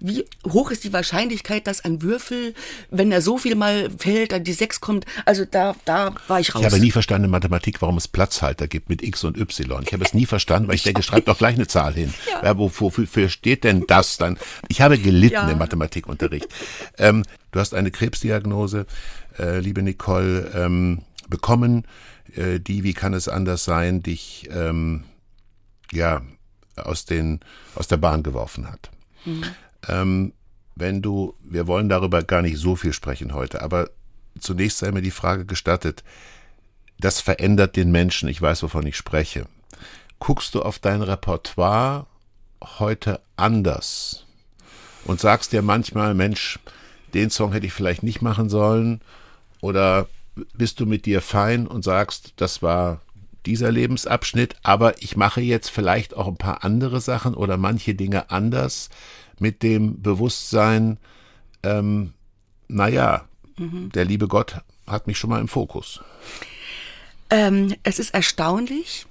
[0.00, 2.54] Wie hoch ist die Wahrscheinlichkeit, dass ein Würfel,
[2.90, 5.04] wenn er so viel mal fällt, dann die 6 kommt?
[5.24, 6.62] Also da, da war ich raus.
[6.62, 9.82] ich habe nie verstanden in Mathematik, warum es Platzhalter gibt mit X und Y.
[9.86, 12.12] Ich habe es nie verstanden, weil ich denke, schreib doch gleich eine Zahl hin.
[12.42, 12.58] Ja.
[12.58, 14.38] wofür wofür steht denn das dann?
[14.68, 15.50] Ich habe gelitten Ja.
[15.50, 16.46] im Mathematikunterricht.
[16.98, 18.86] Ähm, du hast eine Krebsdiagnose,
[19.38, 21.86] äh, liebe Nicole, ähm, bekommen,
[22.34, 25.04] äh, die, wie kann es anders sein, dich ähm,
[25.92, 26.22] ja
[26.76, 27.40] aus den
[27.74, 28.90] aus der Bahn geworfen hat.
[29.88, 30.32] Ähm,
[30.74, 33.90] wenn du, wir wollen darüber gar nicht so viel sprechen heute, aber
[34.40, 36.02] zunächst sei mir die Frage gestattet,
[36.98, 39.46] das verändert den Menschen, ich weiß, wovon ich spreche.
[40.18, 42.06] Guckst du auf dein Repertoire
[42.78, 44.24] heute anders
[45.04, 46.58] und sagst dir manchmal, Mensch,
[47.12, 49.00] den Song hätte ich vielleicht nicht machen sollen
[49.60, 50.08] oder
[50.54, 53.00] bist du mit dir fein und sagst, das war
[53.46, 58.30] dieser Lebensabschnitt, aber ich mache jetzt vielleicht auch ein paar andere Sachen oder manche Dinge
[58.30, 58.88] anders
[59.38, 60.98] mit dem Bewusstsein,
[61.62, 62.12] ähm,
[62.68, 63.24] naja,
[63.58, 66.00] der liebe Gott hat mich schon mal im Fokus.
[67.30, 69.06] Ähm, es ist erstaunlich,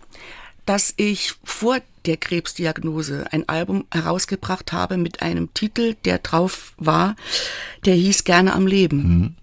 [0.66, 7.16] dass ich vor der Krebsdiagnose ein Album herausgebracht habe mit einem Titel, der drauf war,
[7.86, 9.38] der hieß Gerne am Leben.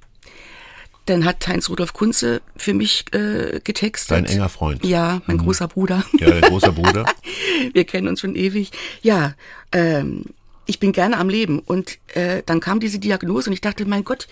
[1.08, 4.10] Dann hat Heinz Rudolf Kunze für mich äh, getextet.
[4.10, 4.84] Dein enger Freund.
[4.84, 6.04] Ja, mein großer Bruder.
[6.18, 7.06] Ja, dein großer Bruder.
[7.72, 8.72] Wir kennen uns schon ewig.
[9.00, 9.34] Ja,
[9.72, 10.26] ähm,
[10.66, 11.60] ich bin gerne am Leben.
[11.60, 14.28] Und äh, dann kam diese Diagnose und ich dachte, mein Gott,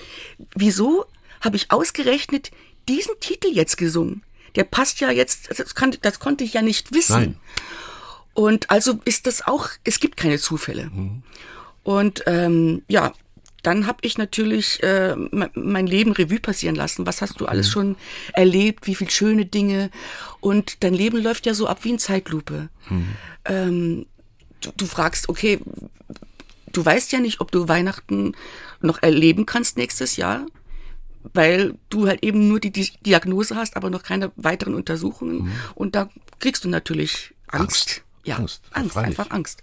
[0.54, 1.06] wieso
[1.40, 2.50] habe ich ausgerechnet
[2.90, 4.22] diesen Titel jetzt gesungen?
[4.54, 7.14] Der passt ja jetzt, das, kann, das konnte ich ja nicht wissen.
[7.14, 7.36] Nein.
[8.34, 10.90] Und also ist das auch, es gibt keine Zufälle.
[11.84, 13.14] Und ähm, ja,
[13.66, 17.04] dann habe ich natürlich äh, me- mein Leben Revue passieren lassen.
[17.06, 17.96] Was hast du alles schon
[18.32, 18.86] erlebt?
[18.86, 19.90] Wie viel schöne Dinge?
[20.40, 22.68] Und dein Leben läuft ja so ab wie in Zeitlupe.
[23.44, 24.06] Ähm,
[24.60, 25.60] du, du fragst, okay,
[26.72, 28.36] du weißt ja nicht, ob du Weihnachten
[28.80, 30.46] noch erleben kannst nächstes Jahr,
[31.34, 35.50] weil du halt eben nur die, Diagnose hast, aber noch keine weiteren Untersuchungen.
[35.74, 36.08] Und da
[36.38, 37.62] kriegst du natürlich Angst.
[37.88, 38.02] Angst.
[38.24, 39.62] Ja, Angst, Angst, einfach Angst.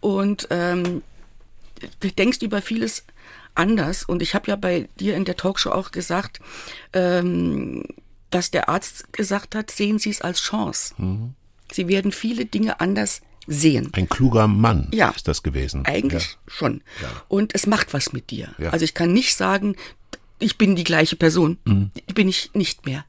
[0.00, 1.02] Und ähm,
[2.00, 3.04] du denkst über vieles
[3.54, 4.04] anders.
[4.04, 6.40] Und ich habe ja bei dir in der Talkshow auch gesagt,
[6.92, 7.84] ähm,
[8.30, 10.94] dass der Arzt gesagt hat, sehen Sie es als Chance.
[10.98, 11.34] Mhm.
[11.72, 13.88] Sie werden viele Dinge anders sehen.
[13.92, 15.10] Ein kluger Mann Ja.
[15.10, 15.84] ist das gewesen.
[15.86, 16.82] Eigentlich schon.
[17.28, 18.54] Und es macht was mit dir.
[18.58, 18.70] Ja.
[18.70, 19.74] Also ich kann nicht sagen,
[20.38, 21.58] ich bin die gleiche Person.
[21.64, 21.90] Mhm.
[22.14, 23.04] Bin ich nicht mehr.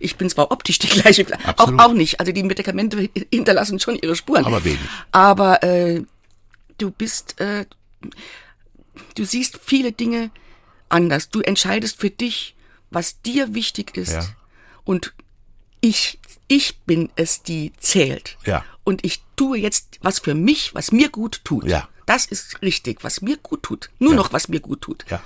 [0.00, 1.80] Ich bin zwar optisch die gleiche, auch, Absolut.
[1.80, 2.18] auch nicht.
[2.20, 4.44] Also die Medikamente hinterlassen schon ihre Spuren.
[4.44, 4.80] Aber wenig.
[5.12, 6.02] Aber äh,
[6.78, 7.64] du bist, äh,
[9.14, 10.30] du siehst viele Dinge
[10.88, 11.30] anders.
[11.30, 12.54] Du entscheidest für dich,
[12.90, 14.12] was dir wichtig ist.
[14.12, 14.26] Ja.
[14.84, 15.14] Und
[15.80, 16.18] ich,
[16.48, 18.36] ich bin es, die zählt.
[18.46, 18.64] Ja.
[18.84, 21.64] Und ich tue jetzt was für mich, was mir gut tut.
[21.66, 21.88] Ja.
[22.06, 23.90] Das ist richtig, was mir gut tut.
[23.98, 24.16] Nur Ja.
[24.16, 25.04] noch, was mir gut tut.
[25.10, 25.22] Ja.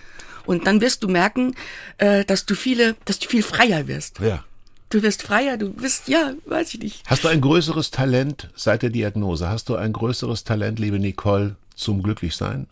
[0.47, 1.55] Und dann wirst du merken,
[1.99, 4.19] äh, dass du viele, dass du viel freier wirst.
[4.21, 4.45] Ja.
[4.91, 7.03] Du wirst freier, du bist, ja, weiß ich nicht.
[7.07, 9.49] Hast du ein größeres Talent seit der Diagnose?
[9.51, 12.67] Hast du ein größeres Talent, liebe Nicole, zum Glücklichsein?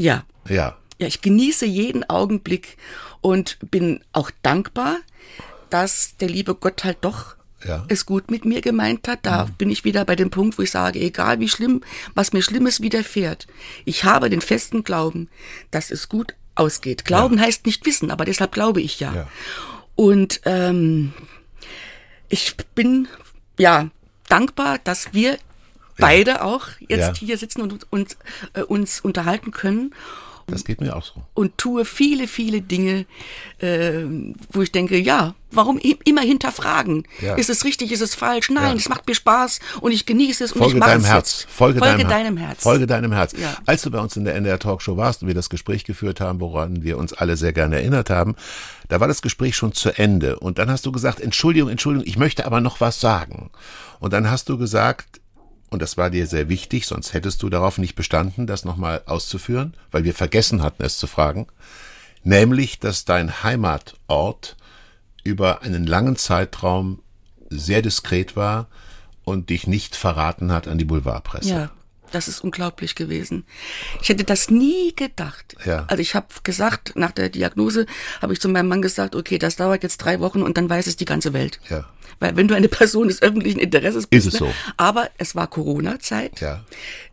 [0.00, 0.24] Ja.
[0.48, 0.76] Ja.
[0.98, 2.76] Ja, ich genieße jeden Augenblick
[3.20, 4.96] und bin auch dankbar,
[5.70, 7.78] dass der liebe Gott halt doch Ja.
[7.78, 7.84] Mhm.
[7.88, 9.20] es gut mit mir gemeint hat.
[9.22, 11.82] Da bin ich wieder bei dem Punkt, wo ich sage, egal wie schlimm,
[12.14, 13.46] was mir Schlimmes widerfährt,
[13.84, 15.28] ich habe den festen Glauben,
[15.70, 17.04] dass es gut ausgeht.
[17.04, 19.14] Glauben heißt nicht wissen, aber deshalb glaube ich ja.
[19.14, 19.28] Ja.
[19.94, 21.12] Und ähm,
[22.30, 23.08] ich bin
[23.58, 23.90] ja
[24.28, 25.36] dankbar, dass wir
[26.00, 28.16] beide auch jetzt hier sitzen und, und
[28.54, 29.92] äh, uns unterhalten können
[30.46, 31.22] Das geht mir auch so.
[31.34, 33.06] und tue viele, viele Dinge,
[33.58, 34.02] äh,
[34.52, 37.04] wo ich denke, ja, warum immer hinterfragen?
[37.20, 37.34] Ja.
[37.36, 38.50] Ist es richtig, ist es falsch?
[38.50, 38.74] Nein, Ja.
[38.74, 41.40] es macht mir Spaß und ich genieße es und Folge ich mache deinem es Herz.
[41.42, 41.50] jetzt.
[41.52, 42.62] Folge, Folge deinem, deinem Herz.
[42.62, 43.32] Folge deinem Herz.
[43.40, 43.56] Ja.
[43.66, 46.40] Als du bei uns in der NDR Talkshow warst und wir das Gespräch geführt haben,
[46.40, 48.34] woran wir uns alle sehr gerne erinnert haben,
[48.88, 50.38] da war das Gespräch schon zu Ende.
[50.40, 53.50] Und dann hast du gesagt, Entschuldigung, Entschuldigung, ich möchte aber noch was sagen.
[54.00, 55.19] Und dann hast du gesagt,
[55.70, 59.74] und das war dir sehr wichtig, sonst hättest du darauf nicht bestanden, das nochmal auszuführen,
[59.90, 61.46] weil wir vergessen hatten, es zu fragen,
[62.24, 64.56] nämlich, dass dein Heimatort
[65.22, 67.00] über einen langen Zeitraum
[67.48, 68.68] sehr diskret war
[69.24, 71.50] und dich nicht verraten hat an die Boulevardpresse.
[71.50, 71.70] Ja,
[72.10, 73.44] das ist unglaublich gewesen.
[74.02, 75.56] Ich hätte das nie gedacht.
[75.64, 75.84] Ja.
[75.88, 77.86] Also ich habe gesagt, nach der Diagnose
[78.20, 80.86] habe ich zu meinem Mann gesagt, okay, das dauert jetzt drei Wochen und dann weiß
[80.86, 81.60] es die ganze Welt.
[81.68, 81.84] Ja.
[82.18, 84.48] Weil wenn du eine Person des öffentlichen Interesses bist, Ist es ne?
[84.48, 84.54] so.
[84.76, 86.40] aber es war Corona-Zeit.
[86.40, 86.64] Ja.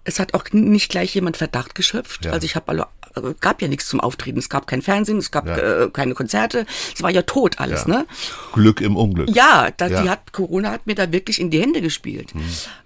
[0.03, 2.25] Es hat auch nicht gleich jemand Verdacht geschöpft.
[2.25, 2.31] Ja.
[2.31, 2.87] Also ich habe alle
[3.39, 4.39] gab ja nichts zum Auftreten.
[4.39, 5.57] Es gab kein Fernsehen, es gab Ja.
[5.85, 6.65] äh, keine Konzerte.
[6.95, 7.99] Es war ja tot alles, Ja.
[7.99, 8.05] ne?
[8.53, 9.29] Glück im Unglück.
[9.35, 10.01] Ja, da, Ja.
[10.03, 12.31] die hat Corona hat mir da wirklich in die Hände gespielt.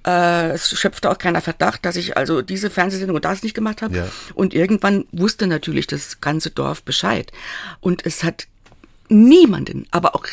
[0.06, 3.82] Äh, es schöpfte auch keiner Verdacht, dass ich also diese Fernsehsendung und das nicht gemacht
[3.82, 4.10] habe.
[4.34, 7.32] Und irgendwann wusste natürlich das ganze Dorf Bescheid.
[7.80, 8.48] Und es hat
[9.10, 10.26] niemanden, aber auch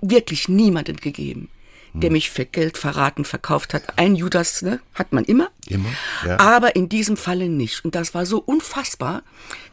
[0.00, 1.48] wirklich niemanden gegeben,
[1.94, 3.98] der mich für Geld verraten, verkauft hat.
[3.98, 5.48] Ein Judas, ne, hat man immer.
[5.72, 5.90] Immer,
[6.26, 6.38] ja.
[6.38, 7.84] Aber in diesem Falle nicht.
[7.84, 9.22] Und das war so unfassbar,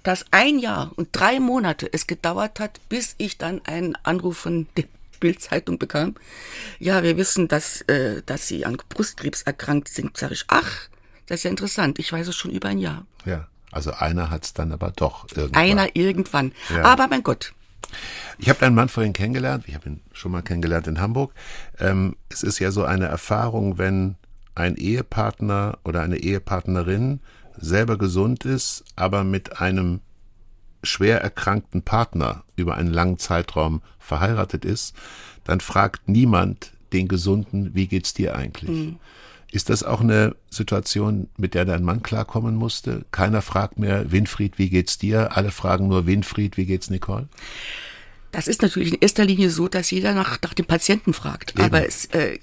[0.03, 4.67] dass ein Jahr und drei Monate es gedauert hat, bis ich dann einen Anruf von
[4.77, 4.85] der
[5.19, 6.15] Bildzeitung bekam.
[6.79, 10.15] Ja, wir wissen, dass, äh, dass Sie an Brustkrebs erkrankt sind.
[10.15, 10.87] Sag ich, ach,
[11.27, 11.99] das ist ja interessant.
[11.99, 13.05] Ich weiß es schon über ein Jahr.
[13.25, 13.47] Ja.
[13.71, 15.61] Also einer hat's dann aber doch irgendwann.
[15.61, 16.53] Einer irgendwann.
[16.73, 16.83] Ja.
[16.85, 17.53] Aber mein Gott,
[18.37, 19.65] Ich habe deinen Mann vorhin kennengelernt.
[19.67, 21.33] Ich habe ihn schon mal kennengelernt in Hamburg.
[21.79, 24.15] Ähm, es ist ja so eine Erfahrung, wenn
[24.59, 27.19] ein Ehepartner oder eine Ehepartnerin
[27.57, 30.01] selber gesund ist, aber mit einem
[30.83, 34.95] schwer erkrankten Partner über einen langen Zeitraum verheiratet ist,
[35.43, 38.93] dann fragt niemand den Gesunden, wie geht's dir eigentlich?
[39.51, 43.05] Ist das auch eine Situation, mit der dein Mann klarkommen musste?
[43.11, 45.35] Keiner fragt mehr, Winfried, wie geht's dir?
[45.35, 47.27] Alle fragen nur, Winfried, wie geht's Nicole?
[48.31, 51.51] das ist natürlich in erster Linie so, dass jeder nach, nach dem Patienten fragt.
[51.51, 51.63] Eben.
[51.63, 52.37] Aber es, äh,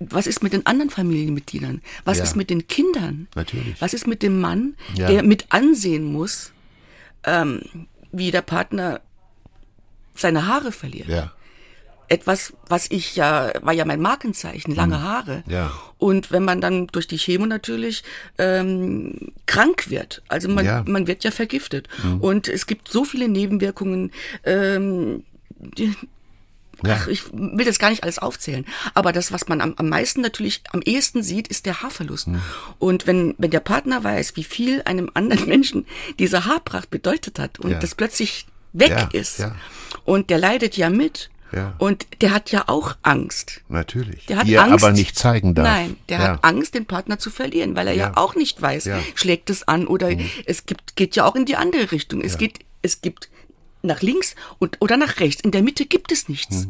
[0.00, 1.80] was ist mit den anderen Familienmitgliedern?
[2.04, 2.24] Was Ja.
[2.24, 3.28] ist mit den Kindern?
[3.34, 3.80] Natürlich.
[3.80, 5.06] Was ist mit dem Mann, Ja.
[5.08, 6.52] der mit ansehen muss,
[7.24, 7.62] ähm,
[8.12, 9.00] wie der Partner
[10.14, 11.08] seine Haare verliert?
[11.08, 11.32] Ja.
[12.08, 15.42] Etwas, was ich ja, war ja mein Markenzeichen, lange Haare.
[15.46, 15.52] Mhm.
[15.52, 15.72] Ja.
[15.96, 18.04] Und wenn man dann durch die Chemo natürlich
[18.36, 20.82] ähm, krank wird, also man, Ja.
[20.82, 20.92] Mhm.
[20.92, 21.88] man wird ja vergiftet.
[22.20, 24.12] Und es gibt so viele Nebenwirkungen,
[24.44, 25.24] ähm,
[25.78, 25.94] die.
[26.92, 28.64] Ach, ich will das gar nicht alles aufzählen.
[28.94, 32.26] Aber das, was man am, am meisten natürlich am ehesten sieht, ist der Haarverlust.
[32.26, 32.40] Hm.
[32.78, 35.86] Und wenn, wenn der Partner weiß, wie viel einem anderen Menschen
[36.18, 37.78] diese Haarpracht bedeutet hat und Ja.
[37.78, 39.54] das plötzlich weg Ja, ist ja.
[40.04, 41.74] und der leidet ja mit Ja.
[41.78, 43.60] und der hat ja auch Angst.
[43.68, 44.26] Natürlich.
[44.26, 45.66] Der hat die er Angst, aber nicht zeigen darf.
[45.66, 46.24] Nein, der ja.
[46.32, 48.16] hat Angst, den Partner zu verlieren, weil er ja, Ja.
[48.16, 50.10] auch nicht weiß, schlägt es an oder
[50.46, 52.20] es gibt, geht ja auch in die andere Richtung.
[52.20, 53.28] Es geht, es gibt
[53.84, 55.42] nach links und oder nach rechts.
[55.42, 56.66] In der Mitte gibt es nichts.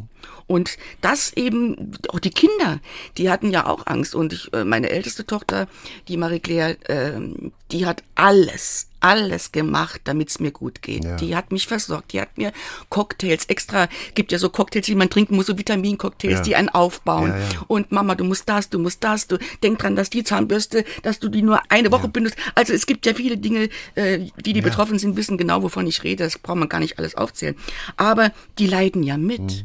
[0.47, 2.79] Und das eben, auch die Kinder,
[3.17, 4.13] die hatten ja auch Angst.
[4.13, 5.67] Und ich, äh, meine älteste Tochter,
[6.07, 11.03] die Marie-Claire, ähm, die hat alles, alles gemacht, damit es mir gut geht.
[11.03, 11.15] Ja.
[11.17, 12.13] Die hat mich versorgt.
[12.13, 12.51] Die hat mir
[12.89, 16.41] Cocktails extra, gibt ja so Cocktails, die man trinken muss, so Vitamincocktails, Ja.
[16.43, 17.29] die einen aufbauen.
[17.29, 17.61] Ja.
[17.67, 21.19] Und Mama, du musst das, du musst das, du denk dran, dass die Zahnbürste, dass
[21.19, 22.35] du die nur eine Woche benutzt.
[22.55, 26.03] Also es gibt ja viele Dinge, äh, die, die betroffen sind, wissen genau, wovon ich
[26.03, 26.23] rede.
[26.23, 27.55] Das braucht man gar nicht alles aufzählen.
[27.97, 29.41] Aber die leiden ja mit.
[29.41, 29.61] Mhm.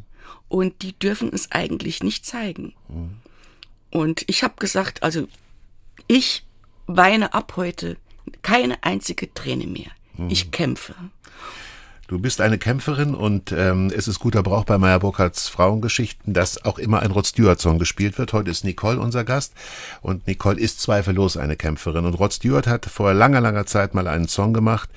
[0.48, 2.74] Und die dürfen es eigentlich nicht zeigen.
[3.90, 5.28] Und ich habe gesagt, also
[6.08, 6.44] ich
[6.88, 7.96] weine ab heute
[8.42, 9.90] keine einzige Träne mehr.
[10.28, 10.94] Ich kämpfe.
[12.10, 16.64] Du bist eine Kämpferin und ähm, es ist guter Brauch bei Meyer Burkhardts Frauengeschichten, dass
[16.64, 18.32] auch immer ein Rod Stewart Song gespielt wird.
[18.32, 19.54] Heute ist Nicole unser Gast
[20.02, 22.04] und Nicole ist zweifellos eine Kämpferin.
[22.06, 24.90] Und Rod Stewart hat vor langer, langer Zeit mal einen Song gemacht,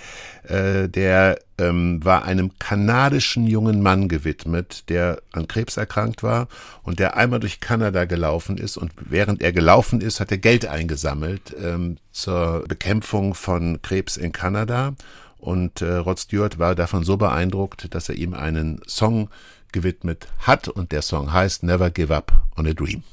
[0.48, 6.48] äh, der ähm, war einem kanadischen jungen Mann gewidmet, der an Krebs erkrankt war
[6.82, 8.76] und der einmal durch Kanada gelaufen ist.
[8.76, 14.32] Und während er gelaufen ist, hat er Geld eingesammelt ähm, zur Bekämpfung von Krebs in
[14.32, 14.96] Kanada.
[15.44, 19.30] Und äh, Rod Stewart war davon so beeindruckt, dass er ihm einen Song
[19.74, 20.70] gewidmet hat.
[20.70, 23.04] Und der Song heißt Never Give Up on a Dream.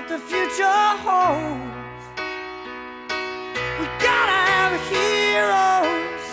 [0.00, 0.64] what the future
[1.04, 2.04] holds.
[3.78, 6.26] We gotta have heroes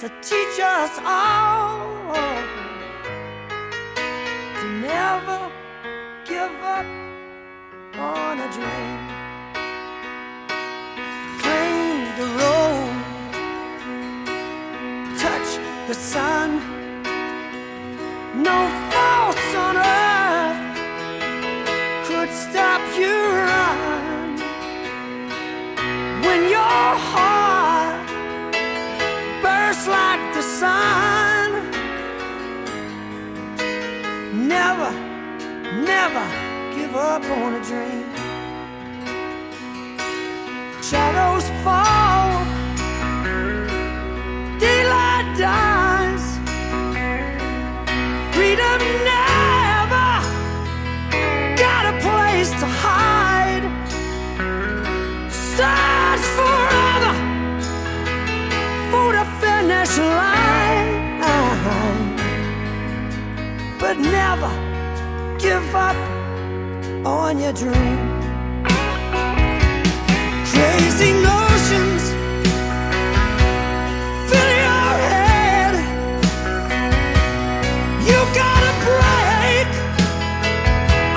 [0.00, 2.14] to teach us all
[4.60, 5.38] to never
[6.24, 6.86] give up
[7.98, 8.98] on a dream.
[11.42, 12.96] Claim the road,
[15.18, 15.50] touch
[15.88, 16.50] the sun.
[18.42, 18.56] No
[18.90, 20.03] false on earth.
[36.94, 38.04] gave up on a dream.
[40.82, 42.44] Shadows fall,
[44.60, 46.24] daylight dies,
[48.34, 48.80] freedom
[49.12, 50.10] never
[51.56, 53.66] got a place to hide.
[55.30, 57.14] Search forever
[58.90, 61.20] for the finish line,
[63.80, 64.33] but now.
[67.44, 67.98] your dream.
[70.50, 72.02] Crazy notions
[74.30, 75.74] fill your head.
[78.08, 79.68] You gotta break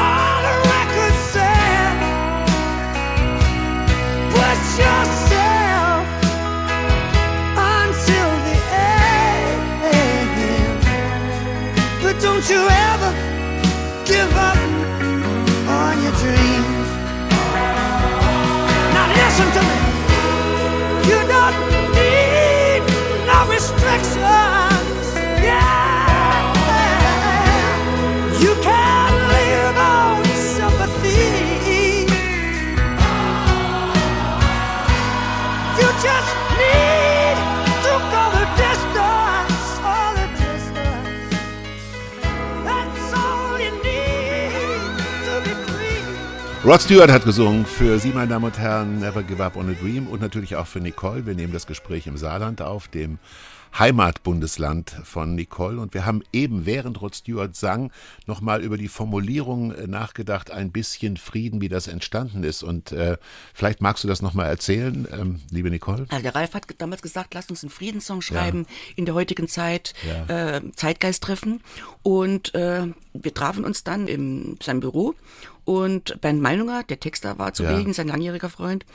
[0.06, 1.96] all the records set.
[4.34, 5.17] Bless your
[46.68, 49.74] Rod Stewart hat gesungen für Sie, meine Damen und Herren, Never Give Up on a
[49.82, 51.26] Dream und natürlich auch für Nicole.
[51.26, 53.20] Wir nehmen das Gespräch im Saarland auf, dem
[53.78, 55.80] Heimatbundesland von Nicole.
[55.80, 57.92] Und wir haben eben, während Rod Stewart sang,
[58.26, 62.64] nochmal über die Formulierung äh, nachgedacht, ein bisschen Frieden, wie das entstanden ist.
[62.64, 63.18] Und äh,
[63.54, 66.06] vielleicht magst du das nochmal erzählen, ähm, liebe Nicole?
[66.10, 68.94] Also der Ralf hat damals gesagt, lass uns einen Friedenssong schreiben ja.
[68.96, 70.58] in der heutigen Zeit, ja.
[70.58, 71.62] äh, Zeitgeist treffen.
[72.04, 75.16] Und äh, wir trafen uns dann in seinem Büro
[75.68, 77.94] und Bernd Meinunger, der Texter, war zugegen, ja.
[77.94, 78.86] sein langjähriger Freund.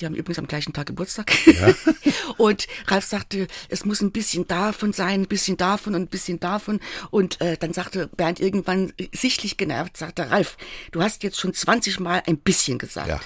[0.00, 1.30] Die haben übrigens am gleichen Tag Geburtstag.
[1.46, 1.74] Ja.
[2.36, 6.40] und Ralf sagte, es muss ein bisschen davon sein, ein bisschen davon und ein bisschen
[6.40, 6.80] davon.
[7.10, 10.56] Und äh, dann sagte Bernd irgendwann sichtlich genervt, sagte Ralf,
[10.92, 13.08] du hast jetzt schon 20 Mal ein bisschen gesagt.
[13.08, 13.20] Ja.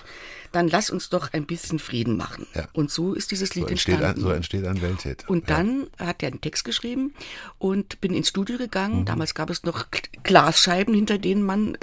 [0.52, 2.46] Dann lass uns doch ein bisschen Frieden machen.
[2.54, 2.68] Ja.
[2.74, 4.20] Und so ist dieses Lied so entsteht entstanden.
[4.20, 5.28] Ein, so entsteht ein Welthit.
[5.28, 7.14] Und dann hat er einen Text geschrieben
[7.58, 9.00] und bin ins Studio gegangen.
[9.00, 9.04] Mhm.
[9.06, 9.86] Damals gab es noch
[10.22, 11.78] Glasscheiben, hinter denen man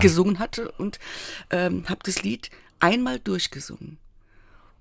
[0.00, 0.98] gesungen hatte und
[1.50, 2.50] ähm, habe das Lied
[2.80, 3.98] einmal durchgesungen.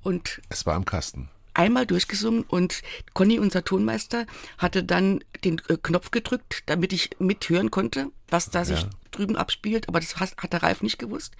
[0.07, 1.27] Und es war im Kasten.
[1.53, 2.81] Einmal durchgesungen und
[3.13, 4.25] Conny, unser Tonmeister,
[4.57, 9.89] hatte dann den äh, Knopf gedrückt, damit ich mithören konnte, was da sich drüben abspielt.
[9.89, 11.35] Aber das hat, hat der Ralf nicht gewusst.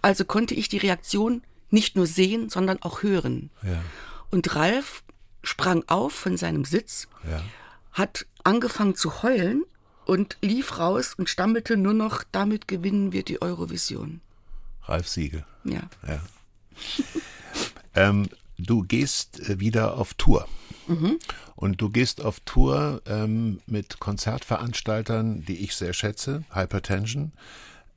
[0.00, 3.50] Also konnte ich die Reaktion nicht nur sehen, sondern auch hören.
[3.62, 3.82] Ja.
[4.30, 5.04] Und Ralf
[5.42, 7.42] sprang auf von seinem Sitz, ja.
[7.92, 9.62] hat angefangen zu heulen
[10.06, 14.22] und lief raus und stammelte nur noch, damit gewinnen wir die Eurovision.
[14.84, 15.44] Ralf Siegel.
[15.64, 15.82] Ja.
[16.08, 16.22] ja.
[17.96, 18.28] ähm,
[18.58, 20.46] du gehst äh, wieder auf Tour.
[20.86, 21.18] Mhm.
[21.56, 27.32] Und du gehst auf Tour ähm, mit Konzertveranstaltern, die ich sehr schätze, Hypertension,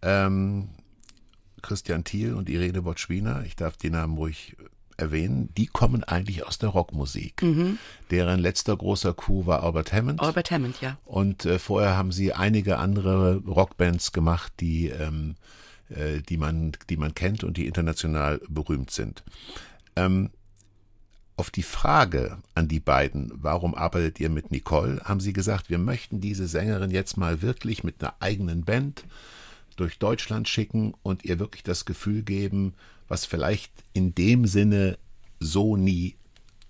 [0.02, 0.70] Ähm,
[1.62, 4.56] Christian Thiel und Irene Botschwiner, ich darf die Namen ruhig
[4.96, 7.42] erwähnen, die kommen eigentlich aus der Rockmusik.
[7.42, 7.78] Mhm.
[8.12, 10.22] Deren letzter großer Coup war Albert Hammond.
[10.22, 10.98] Albert Hammond, ja.
[11.06, 15.36] Und äh, vorher haben sie einige andere Rockbands gemacht, die, ähm,
[15.90, 19.24] äh, die, man, die man kennt und die international berühmt sind.
[20.00, 20.30] Ähm,
[21.36, 25.78] auf die Frage an die beiden, warum arbeitet ihr mit Nicole, haben sie gesagt, wir
[25.78, 29.06] möchten diese Sängerin jetzt mal wirklich mit einer eigenen Band
[29.78, 32.74] durch Deutschland schicken und ihr wirklich das Gefühl geben,
[33.08, 34.98] was vielleicht in dem Sinne
[35.40, 36.18] so nie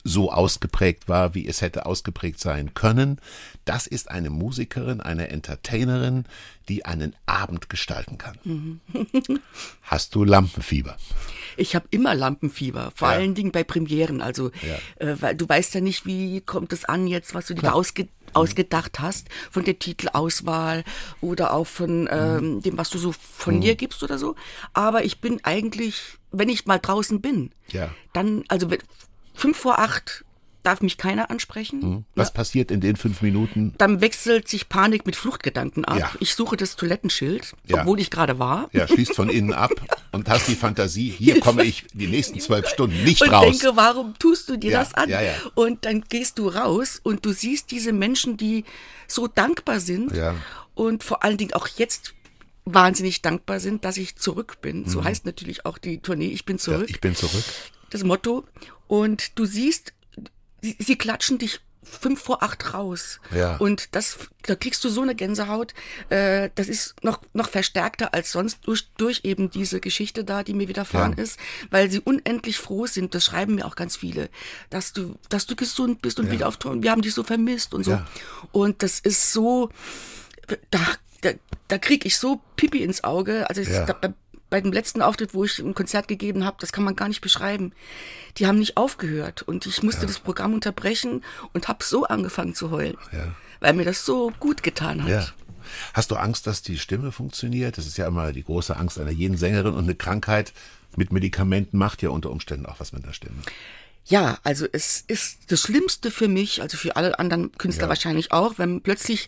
[0.03, 3.19] so ausgeprägt war, wie es hätte ausgeprägt sein können.
[3.65, 6.25] Das ist eine Musikerin, eine Entertainerin,
[6.69, 8.37] die einen Abend gestalten kann.
[8.43, 8.79] Mhm.
[9.81, 10.97] Hast du Lampenfieber?
[11.57, 13.15] Ich habe immer Lampenfieber, vor ja.
[13.15, 14.21] allen Dingen bei Premieren.
[14.21, 15.05] Also, ja.
[15.05, 18.07] äh, weil du weißt ja nicht, wie kommt es an jetzt, was du dir ausge
[18.33, 20.83] ausgedacht hast, von der Titelauswahl
[21.19, 22.61] oder auch von ähm, mhm.
[22.61, 23.61] dem, was du so von mhm.
[23.61, 24.35] dir gibst oder so.
[24.73, 25.99] Aber ich bin eigentlich,
[26.31, 27.89] wenn ich mal draußen bin, ja.
[28.13, 28.69] dann, also
[29.39, 30.25] fünf vor acht
[30.63, 31.79] darf mich keiner ansprechen.
[31.79, 32.05] Mhm.
[32.15, 32.33] Was ja.
[32.33, 33.73] passiert in den fünf Minuten?
[33.77, 35.97] Dann wechselt sich Panik mit Fluchtgedanken ab.
[35.97, 36.11] Ja.
[36.19, 37.81] Ich suche das Toilettenschild, ja.
[37.81, 38.69] obwohl ich gerade war.
[38.73, 39.71] Ja, schließt von innen ab
[40.11, 43.45] und hast die Fantasie, hier komme ich die nächsten zwölf Stunden nicht und raus.
[43.45, 45.09] Und denke, warum tust du dir das an?
[45.55, 48.65] Und dann gehst du raus und du siehst diese Menschen, die
[49.07, 50.11] so dankbar sind
[50.75, 52.13] und vor allen Dingen auch jetzt
[52.65, 54.85] wahnsinnig dankbar sind, dass ich zurück bin.
[54.85, 55.05] So mhm.
[55.05, 56.89] heißt natürlich auch die Tournee, ich bin zurück.
[56.89, 57.43] ich bin zurück.
[57.89, 58.45] Das Motto.
[58.87, 59.93] Und du siehst,
[60.61, 61.59] sie, sie klatschen dich
[61.89, 63.19] fünf vor acht raus.
[63.33, 63.57] Ja.
[63.57, 65.73] Und das, da kriegst du so eine Gänsehaut.
[66.09, 70.53] Äh, das ist noch, noch verstärkter als sonst durch, durch eben diese Geschichte da, die
[70.53, 71.23] mir widerfahren ja.
[71.23, 71.39] ist,
[71.71, 73.15] weil sie unendlich froh sind.
[73.15, 74.29] Das schreiben mir auch ganz viele,
[74.69, 76.31] dass du, dass du gesund bist und ja.
[76.33, 76.83] wieder auf Ton.
[76.83, 77.91] Wir haben dich so vermisst und so.
[77.91, 78.07] Ja.
[78.51, 79.69] Und das ist so,
[80.69, 80.79] da,
[81.21, 81.31] da,
[81.67, 83.49] da krieg ich so Pipi ins Auge.
[83.49, 84.13] Also ich, da,
[84.49, 87.21] bei dem letzten Auftritt, wo ich ein Konzert gegeben habe, das kann man gar nicht
[87.21, 87.71] beschreiben.
[88.37, 90.07] Die haben nicht aufgehört und ich musste ja.
[90.07, 91.23] das Programm unterbrechen
[91.53, 93.33] und habe so angefangen zu heulen, ja.
[93.59, 95.09] weil mir das so gut getan hat.
[95.09, 95.27] Ja.
[95.93, 97.77] Hast du Angst, dass die Stimme funktioniert?
[97.77, 100.53] Das ist ja immer die große Angst einer jeden Sängerin und eine Krankheit
[100.95, 103.35] mit Medikamenten macht ja unter Umständen auch was mit der Stimme.
[104.05, 108.57] Ja, also es ist das Schlimmste für mich, also für alle anderen Künstler wahrscheinlich auch,
[108.57, 109.27] wenn plötzlich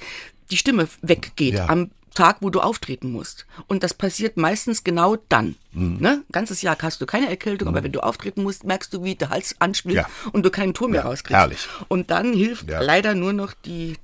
[0.49, 1.69] die Stimme weggeht ja.
[1.69, 3.45] am Tag, wo du auftreten musst.
[3.67, 5.55] Und das passiert meistens genau dann.
[5.71, 5.97] Mhm.
[5.99, 6.23] Ne?
[6.31, 7.75] Ganzes Jahr hast du keine Erkältung, mhm.
[7.75, 10.09] aber wenn du auftreten musst, merkst du, wie der Hals anspielt ja.
[10.31, 11.39] und du keinen Ton mehr ja, rauskriegst.
[11.39, 11.67] Herrlich.
[11.87, 12.81] Und dann hilft ja.
[12.81, 13.95] leider nur noch die,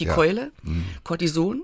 [0.00, 0.84] die Keule, mhm.
[1.04, 1.62] Cortison,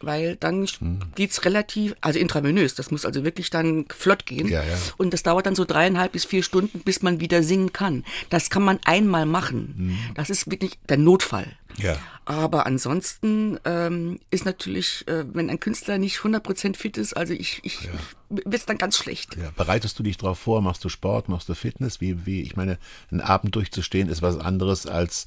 [0.00, 1.00] weil dann mhm.
[1.14, 4.48] geht's relativ, also intravenös, das muss also wirklich dann flott gehen.
[4.48, 4.76] Ja, ja.
[4.96, 8.04] Und das dauert dann so dreieinhalb bis vier Stunden, bis man wieder singen kann.
[8.30, 9.74] Das kann man einmal machen.
[9.76, 9.98] Mhm.
[10.14, 11.46] Das ist wirklich der Notfall.
[11.78, 11.96] Ja.
[12.24, 17.60] Aber ansonsten ähm, ist natürlich, äh, wenn ein Künstler nicht 100% fit ist, also ich,
[17.62, 17.90] ich ja.
[18.28, 19.36] wird's dann ganz schlecht.
[19.36, 19.50] Ja.
[19.56, 20.60] Bereitest du dich darauf vor?
[20.60, 21.28] Machst du Sport?
[21.28, 22.00] Machst du Fitness?
[22.00, 22.78] Wie, wie, ich meine,
[23.10, 25.26] einen Abend durchzustehen ist was anderes als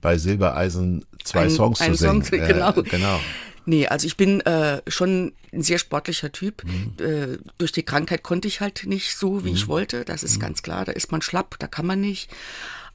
[0.00, 2.22] bei Silbereisen zwei ein, Songs zu singen.
[2.22, 2.70] Song, genau.
[2.70, 3.20] Äh, genau.
[3.66, 6.64] Nee, also ich bin äh, schon ein sehr sportlicher Typ.
[6.64, 7.04] Mhm.
[7.04, 9.56] Äh, durch die Krankheit konnte ich halt nicht so, wie mhm.
[9.56, 10.06] ich wollte.
[10.06, 10.40] Das ist mhm.
[10.40, 10.86] ganz klar.
[10.86, 12.30] Da ist man schlapp, da kann man nicht.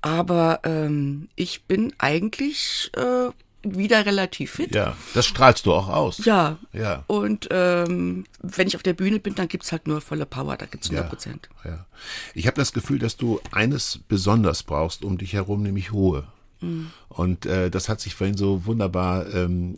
[0.03, 3.29] Aber ähm, ich bin eigentlich äh,
[3.63, 4.75] wieder relativ fit.
[4.75, 6.25] Ja, das strahlst du auch aus.
[6.25, 6.57] Ja.
[6.73, 7.05] ja.
[7.07, 10.65] Und ähm, wenn ich auf der Bühne bin, dann gibt's halt nur volle Power, da
[10.65, 11.49] gibt's 100 Prozent.
[11.63, 11.85] Ja, ja.
[12.33, 16.27] Ich habe das Gefühl, dass du eines besonders brauchst um dich herum, nämlich Ruhe.
[16.59, 16.91] Mhm.
[17.07, 19.77] Und äh, das hat sich vorhin so wunderbar ähm,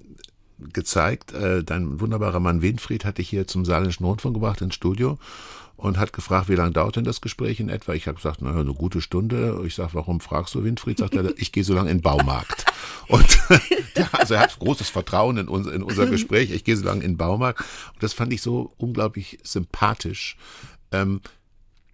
[0.73, 1.33] gezeigt.
[1.33, 5.19] Äh, dein wunderbarer Mann Winfried hat dich hier zum Saarländischen Rundfunk gebracht ins Studio
[5.77, 7.93] und hat gefragt, wie lange dauert denn das Gespräch in etwa?
[7.93, 9.61] Ich habe gesagt, naja, eine gute Stunde.
[9.65, 10.99] Ich sage, warum fragst du Winfried?
[10.99, 12.65] Sagt er, ich gehe so lange in den Baumarkt.
[13.07, 13.39] Und
[13.95, 16.51] ja, also er hat großes Vertrauen in, uns, in unser Gespräch.
[16.51, 17.61] Ich gehe so lange in den Baumarkt.
[17.93, 20.37] Und das fand ich so unglaublich sympathisch.
[20.91, 21.21] Ähm,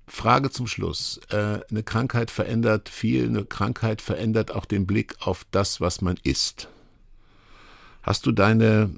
[0.07, 1.19] Frage zum Schluss.
[1.29, 3.25] Äh, eine Krankheit verändert viel.
[3.25, 6.67] Eine Krankheit verändert auch den Blick auf das, was man isst.
[8.03, 8.91] Hast du deine,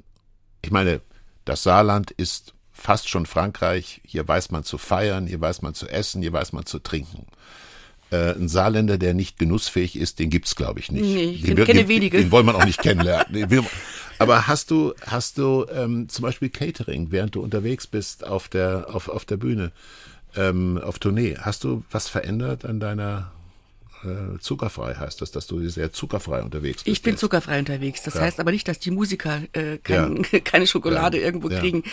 [0.62, 1.00] ich meine,
[1.44, 2.53] das Saarland ist
[2.84, 4.02] fast schon Frankreich.
[4.04, 7.26] Hier weiß man zu feiern, hier weiß man zu essen, hier weiß man zu trinken.
[8.10, 11.02] Äh, ein Saarländer, der nicht genussfähig ist, den gibt's glaube ich nicht.
[11.02, 12.18] Nee, ich den, kenne den, wenige.
[12.18, 13.66] Den wollen wir auch nicht kennenlernen.
[14.18, 18.94] Aber hast du, hast du ähm, zum Beispiel Catering, während du unterwegs bist auf der,
[18.94, 19.72] auf, auf der Bühne,
[20.36, 23.32] ähm, auf Tournee, hast du was verändert an deiner
[24.04, 26.96] äh, zuckerfrei heißt das, dass du sehr zuckerfrei unterwegs bist.
[26.96, 27.20] Ich bin jetzt.
[27.20, 28.02] zuckerfrei unterwegs.
[28.02, 28.22] Das ja.
[28.22, 30.40] heißt aber nicht, dass die Musiker äh, kein, ja.
[30.44, 31.24] keine Schokolade ja.
[31.24, 31.84] irgendwo kriegen.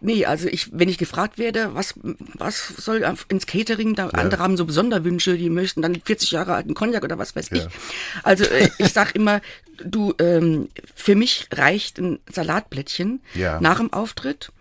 [0.00, 1.94] Nee, also ich, wenn ich gefragt werde, was,
[2.34, 6.74] was soll ins Catering, da andere haben so Sonderwünsche, die möchten dann 40 Jahre alten
[6.74, 7.66] Cognac oder was weiß ich.
[8.22, 9.40] Also äh, ich sag immer,
[9.84, 13.20] du, ähm, für mich reicht ein Salatblättchen
[13.60, 14.52] nach dem Auftritt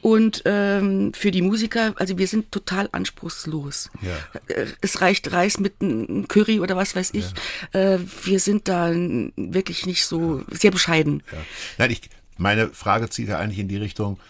[0.00, 3.90] Und ähm, für die Musiker, also wir sind total anspruchslos.
[4.00, 4.16] Ja.
[4.54, 7.26] Äh, Es reicht Reis mit einem Curry oder was weiß ich.
[7.72, 11.22] Äh, wir sind da wirklich nicht so sehr bescheiden.
[11.32, 11.38] Ja.
[11.78, 12.02] Nein, ich,
[12.36, 14.20] meine Frage zielt ja eigentlich in die Richtung,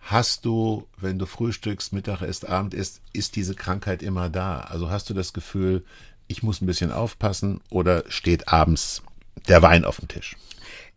[0.00, 4.60] hast du, wenn du frühstückst, Mittag isst, Abend isst, ist diese Krankheit immer da?
[4.60, 5.84] Also hast du das Gefühl,
[6.28, 9.02] ich muss ein bisschen aufpassen oder steht abends
[9.48, 10.36] der Wein auf dem Tisch?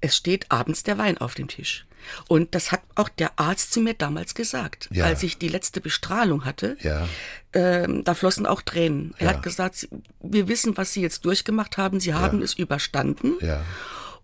[0.02, 1.86] Es steht abends der Wein auf dem Tisch.
[2.28, 5.06] Und das hat auch der Arzt zu mir damals gesagt, Ja.
[5.06, 6.78] als ich die letzte Bestrahlung hatte.
[6.82, 7.08] Ja.
[7.54, 9.14] Ähm, da flossen auch Tränen.
[9.18, 9.34] Er Ja.
[9.34, 9.88] hat gesagt,
[10.22, 12.00] wir wissen, was Sie jetzt durchgemacht haben.
[12.00, 13.34] Sie haben es überstanden.
[13.42, 13.62] Ja.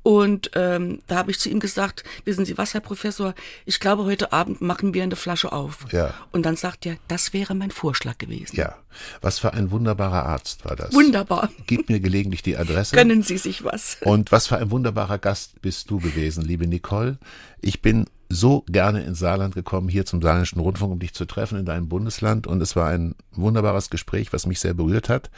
[0.08, 3.36] Und ähm, da habe ich zu ihm gesagt, wissen Sie was, Herr Professor,
[3.66, 5.80] ich glaube, heute Abend machen wir eine Flasche auf.
[5.92, 6.14] Ja.
[6.32, 8.56] Und dann sagt er, das wäre mein Vorschlag gewesen.
[8.56, 8.78] Ja.
[9.20, 10.94] Was für ein wunderbarer Arzt war das.
[10.94, 11.50] Wunderbar.
[11.66, 12.96] Gib mir gelegentlich die Adresse.
[12.96, 13.98] Gönnen Sie sich was.
[14.00, 17.18] Und was für ein wunderbarer Gast bist du gewesen, liebe Nicole.
[17.60, 21.60] Ich bin so gerne ins Saarland gekommen, hier zum Saarländischen Rundfunk, um dich zu treffen
[21.60, 22.48] in deinem Bundesland.
[22.48, 25.30] Und es war ein wunderbares Gespräch, was mich sehr berührt hat.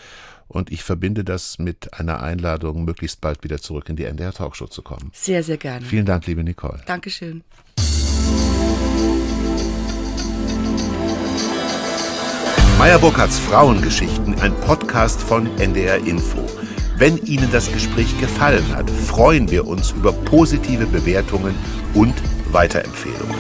[0.48, 4.68] Und ich verbinde das mit einer Einladung, möglichst bald wieder zurück in die NDR Talkshow
[4.68, 5.12] zu kommen.
[5.14, 5.86] Sehr, sehr gerne.
[5.86, 6.82] Vielen Dank, liebe Nicole.
[6.86, 7.44] Dankeschön.
[12.80, 16.40] Meyer Burkhardts Frauengeschichten, ein Podcast von NDR Info.
[16.96, 21.56] Wenn Ihnen das Gespräch gefallen hat, freuen wir uns über positive Bewertungen
[21.94, 22.14] und
[22.52, 23.36] Weiterempfehlungen.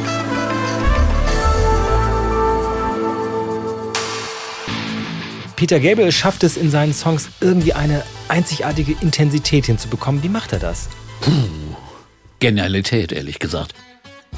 [5.55, 10.24] Peter Gabriel schafft es in seinen Songs irgendwie eine einzigartige Intensität hinzubekommen.
[10.24, 10.88] Wie macht er das?
[12.39, 13.74] Genialität, ehrlich gesagt.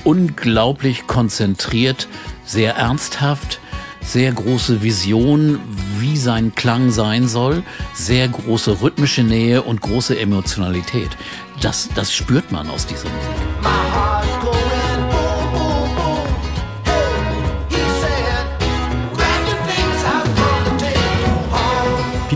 [0.03, 2.07] Unglaublich konzentriert,
[2.43, 3.59] sehr ernsthaft,
[4.01, 5.59] sehr große Vision,
[5.99, 7.61] wie sein Klang sein soll,
[7.93, 11.09] sehr große rhythmische Nähe und große Emotionalität.
[11.61, 14.11] Das, das spürt man aus dieser Musik.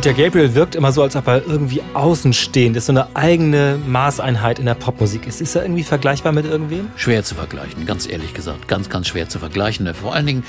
[0.05, 4.59] Peter Gabriel wirkt immer so, als ob er irgendwie außenstehend ist, so eine eigene Maßeinheit
[4.59, 5.41] in der Popmusik ist.
[5.41, 6.89] Ist er irgendwie vergleichbar mit irgendwem?
[6.95, 8.67] Schwer zu vergleichen, ganz ehrlich gesagt.
[8.67, 9.91] Ganz, ganz schwer zu vergleichen.
[9.95, 10.43] Vor allen Dingen,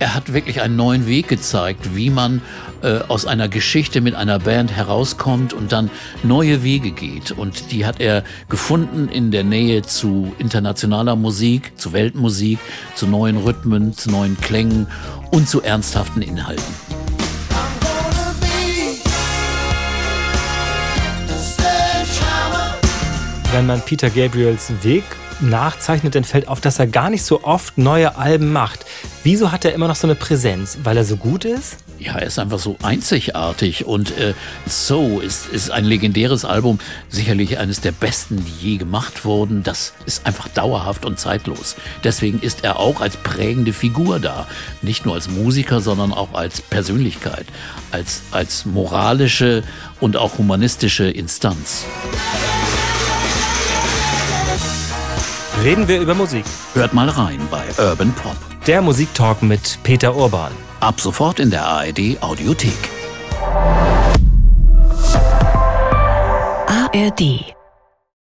[0.00, 2.42] er hat wirklich einen neuen Weg gezeigt, wie man
[2.82, 5.90] äh, aus einer Geschichte mit einer Band herauskommt und dann
[6.22, 7.32] neue Wege geht.
[7.32, 12.58] Und die hat er gefunden in der Nähe zu internationaler Musik, zu Weltmusik,
[12.94, 14.88] zu neuen Rhythmen, zu neuen Klängen
[15.30, 16.74] und zu ernsthaften Inhalten.
[23.52, 25.02] Wenn man Peter Gabriels Weg
[25.40, 28.86] nachzeichnet, dann fällt auf, dass er gar nicht so oft neue Alben macht.
[29.24, 30.78] Wieso hat er immer noch so eine Präsenz?
[30.84, 31.78] Weil er so gut ist?
[31.98, 34.34] Ja, er ist einfach so einzigartig und äh,
[34.66, 36.78] So ist, ist ein legendäres Album,
[37.08, 39.64] sicherlich eines der besten, die je gemacht wurden.
[39.64, 41.74] Das ist einfach dauerhaft und zeitlos.
[42.04, 44.46] Deswegen ist er auch als prägende Figur da.
[44.80, 47.46] Nicht nur als Musiker, sondern auch als Persönlichkeit,
[47.90, 49.64] als, als moralische
[49.98, 51.84] und auch humanistische Instanz.
[55.62, 56.44] Reden wir über Musik.
[56.72, 58.36] Hört mal rein bei Urban Pop.
[58.66, 60.52] Der Musiktalk mit Peter Urban.
[60.80, 62.72] Ab sofort in der ARD Audiothek.
[66.66, 67.59] ARD